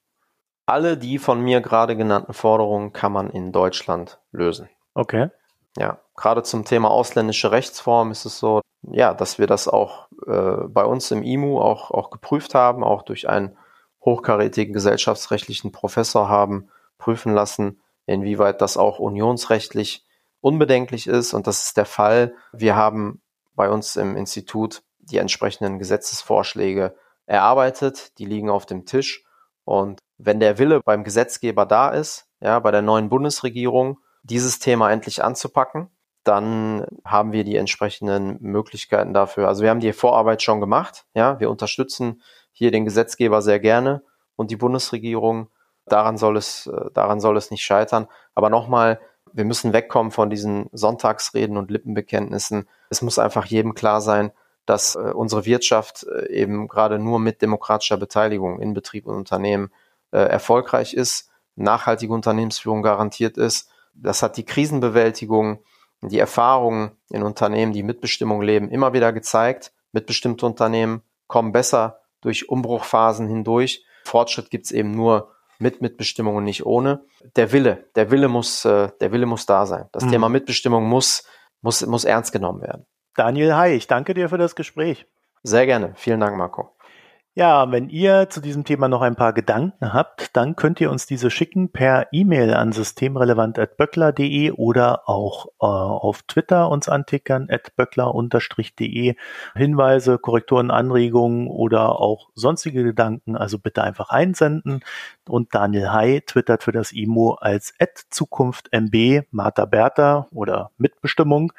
Alle 0.67 0.97
die 0.97 1.19
von 1.19 1.41
mir 1.41 1.61
gerade 1.61 1.97
genannten 1.97 2.33
Forderungen 2.33 2.93
kann 2.93 3.13
man 3.13 3.31
in 3.31 3.53
Deutschland 3.53 4.21
lösen. 4.33 4.69
Okay. 4.95 5.29
Ja, 5.77 5.99
gerade 6.17 6.43
zum 6.43 6.65
Thema 6.65 6.91
ausländische 6.91 7.51
Rechtsform 7.51 8.11
ist 8.11 8.25
es 8.25 8.39
so, 8.39 8.61
ja, 8.83 9.15
dass 9.15 9.39
wir 9.39 9.47
das 9.47 9.69
auch 9.69 10.09
äh, 10.27 10.67
bei 10.69 10.85
uns 10.85 11.11
im 11.11 11.23
IMU 11.23 11.61
auch, 11.61 11.91
auch 11.91 12.11
geprüft 12.11 12.55
haben, 12.55 12.85
auch 12.85 13.03
durch 13.03 13.29
einen 13.29 13.57
hochkarätigen 14.05 14.75
gesellschaftsrechtlichen 14.75 15.73
Professor 15.73 16.29
haben 16.29 16.69
prüfen 16.99 17.35
lassen, 17.35 17.81
inwieweit 18.07 18.61
das 18.61 18.77
auch 18.77 18.99
unionsrechtlich 18.99 20.05
unbedenklich 20.41 21.07
ist. 21.07 21.33
Und 21.33 21.47
das 21.47 21.65
ist 21.65 21.77
der 21.77 21.87
Fall. 21.87 22.35
Wir 22.53 22.77
haben 22.77 23.23
bei 23.55 23.71
uns 23.71 23.97
im 23.97 24.17
Institut 24.17 24.83
die 24.99 25.19
entsprechenden 25.19 25.79
Gesetzesvorschläge 25.79 26.95
erarbeitet. 27.27 28.19
Die 28.19 28.27
liegen 28.27 28.51
auf 28.51 28.67
dem 28.67 28.85
Tisch. 28.85 29.25
Und 29.65 30.01
wenn 30.19 30.41
der 30.41 30.59
Wille 30.59 30.81
beim 30.85 31.05
Gesetzgeber 31.05 31.67
da 31.67 31.91
ist, 31.91 32.29
ja, 32.41 32.59
bei 32.59 32.71
der 32.71 32.83
neuen 32.83 33.09
Bundesregierung, 33.09 33.99
dieses 34.23 34.59
Thema 34.59 34.91
endlich 34.91 35.23
anzupacken, 35.23 35.91
dann 36.25 36.87
haben 37.05 37.33
wir 37.33 37.45
die 37.45 37.57
entsprechenden 37.57 38.39
Möglichkeiten 38.41 39.13
dafür. 39.13 39.49
Also 39.49 39.63
wir 39.63 39.71
haben 39.71 39.81
die 39.81 39.93
Vorarbeit 39.93 40.43
schon 40.43 40.61
gemacht. 40.61 41.05
Ja, 41.15 41.39
wir 41.39 41.51
unterstützen 41.51 42.23
hier 42.53 42.71
den 42.71 42.85
Gesetzgeber 42.85 43.43
sehr 43.43 43.61
gerne 43.61 44.03
und 44.37 44.51
die 44.51 44.57
Bundesregierung 44.57 45.49
Daran 45.87 46.17
soll 46.17 46.37
es, 46.37 46.67
äh, 46.67 46.91
daran 46.95 47.21
soll 47.21 47.37
es 47.37 47.51
nicht 47.51 47.63
scheitern. 47.63 48.07
Aber 48.35 48.51
nochmal, 48.51 49.01
wir 49.33 49.45
müssen 49.45 49.73
wegkommen 49.73 50.13
von 50.13 50.31
diesen 50.31 50.69
Sonntagsreden 50.73 51.57
und 51.57 51.71
Lippenbekenntnissen. 51.71 52.69
Es 52.91 53.03
muss 53.03 53.19
einfach 53.19 53.47
jedem 53.47 53.75
klar 53.75 54.01
sein, 54.01 54.33
dass 54.67 54.95
äh, 54.95 54.99
unsere 54.99 55.45
Wirtschaft 55.45 56.05
äh, 56.05 56.33
eben 56.33 56.69
gerade 56.69 56.99
nur 56.99 57.19
mit 57.19 57.43
demokratischer 57.43 57.97
Beteiligung 57.97 58.61
in 58.61 58.75
Betrieb 58.75 59.07
und 59.07 59.17
Unternehmen 59.17 59.71
erfolgreich 60.11 60.95
ist, 60.95 61.29
nachhaltige 61.57 62.13
Unternehmensführung 62.13 62.83
garantiert 62.83 63.37
ist. 63.37 63.69
Das 63.95 64.23
hat 64.23 64.37
die 64.37 64.45
Krisenbewältigung, 64.45 65.59
die 66.03 66.21
Erfahrungen 66.21 66.93
in 67.11 67.25
Unternehmen, 67.25 67.73
die 67.73 67.83
Mitbestimmung 67.83 68.41
leben, 68.41 68.71
immer 68.71 68.93
wieder 68.93 69.13
gezeigt. 69.13 69.73
Mitbestimmte 69.91 70.47
Unternehmen 70.47 71.03
kommen 71.27 71.51
besser 71.51 72.01
durch 72.21 72.49
Umbruchphasen 72.49 73.27
hindurch. 73.27 73.85
Fortschritt 74.05 74.51
gibt's 74.51 74.71
eben 74.71 74.93
nur 74.93 75.34
mit 75.59 75.81
Mitbestimmung 75.81 76.37
und 76.37 76.45
nicht 76.45 76.67
ohne. 76.67 77.05
Der 77.37 77.53
Wille, 77.53 77.85
der 77.95 78.11
Wille 78.11 78.29
muss, 78.29 78.65
äh, 78.65 78.89
der 79.01 79.13
Wille 79.13 79.27
muss 79.27 79.47
da 79.47 79.67
sein. 79.67 79.87
Das 79.93 80.05
mhm. 80.05 80.11
Thema 80.11 80.29
Mitbestimmung 80.29 80.85
muss, 80.85 81.27
muss, 81.63 81.85
muss 81.87 82.05
ernst 82.05 82.33
genommen 82.33 82.63
werden. 82.63 82.87
Daniel 83.15 83.55
Hai, 83.55 83.75
ich 83.75 83.87
danke 83.87 84.15
dir 84.15 84.29
für 84.29 84.39
das 84.39 84.57
Gespräch. 84.57 85.07
Sehr 85.43 85.67
gerne. 85.67 85.93
Vielen 85.97 86.21
Dank, 86.21 86.37
Marco. 86.37 86.74
Ja, 87.37 87.73
wenn 87.73 87.89
ihr 87.89 88.31
zu 88.31 88.41
diesem 88.41 88.63
Thema 88.63 88.87
noch 88.87 89.03
ein 89.03 89.17
paar 89.17 89.33
Gedanken 89.33 89.93
habt, 89.93 90.37
dann 90.37 90.55
könnt 90.55 90.81
ihr 90.81 90.89
uns 90.89 91.07
diese 91.07 91.33
schicken 91.33 91.69
per 91.69 92.07
E-Mail 92.13 92.55
an 92.55 92.71
systemrelevant.böckler.de 92.71 94.53
oder 94.53 95.09
auch 95.09 95.47
äh, 95.61 95.67
auf 95.67 96.23
Twitter 96.23 96.71
uns 96.71 96.89
antickern, 96.89 97.49
at 97.51 97.75
böckler-de. 97.75 99.17
Hinweise, 99.57 100.19
Korrekturen, 100.19 100.71
Anregungen 100.71 101.49
oder 101.49 101.99
auch 102.01 102.31
sonstige 102.37 102.85
Gedanken, 102.85 103.37
also 103.37 103.59
bitte 103.59 103.83
einfach 103.83 104.11
einsenden. 104.11 104.85
Und 105.29 105.57
Daniel 105.57 105.91
Hai 105.91 106.23
twittert 106.25 106.63
für 106.63 106.71
das 106.71 106.93
IMO 106.93 107.33
als 107.33 107.75
at 107.81 107.99
ZukunftMB, 108.11 109.27
Martha 109.33 109.65
Bertha 109.65 110.29
oder 110.31 110.71
Mitbestimmung. 110.79 111.53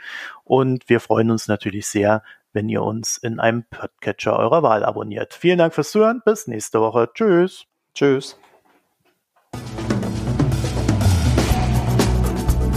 Und 0.46 0.88
wir 0.88 1.02
freuen 1.02 1.32
uns 1.32 1.50
natürlich 1.50 1.88
sehr, 1.88 2.24
wenn 2.56 2.70
ihr 2.70 2.82
uns 2.82 3.18
in 3.18 3.40
einem 3.40 3.66
Podcatcher 3.70 4.40
eurer 4.40 4.64
Wahl 4.64 4.84
abonniert. 4.84 5.34
Vielen 5.34 5.60
Dank 5.60 5.76
fürs 5.76 5.92
Zuhören. 5.92 6.22
Bis 6.26 6.48
nächste 6.48 6.80
Woche. 6.82 7.10
Tschüss. 7.14 7.66
Tschüss. 7.94 8.40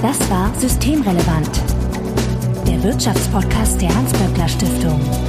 Das 0.02 0.30
war 0.30 0.54
Systemrelevant, 0.54 1.50
der 2.68 2.82
Wirtschaftspodcast 2.84 3.80
der 3.80 3.92
Hans-Böckler 3.94 4.48
Stiftung. 4.48 5.27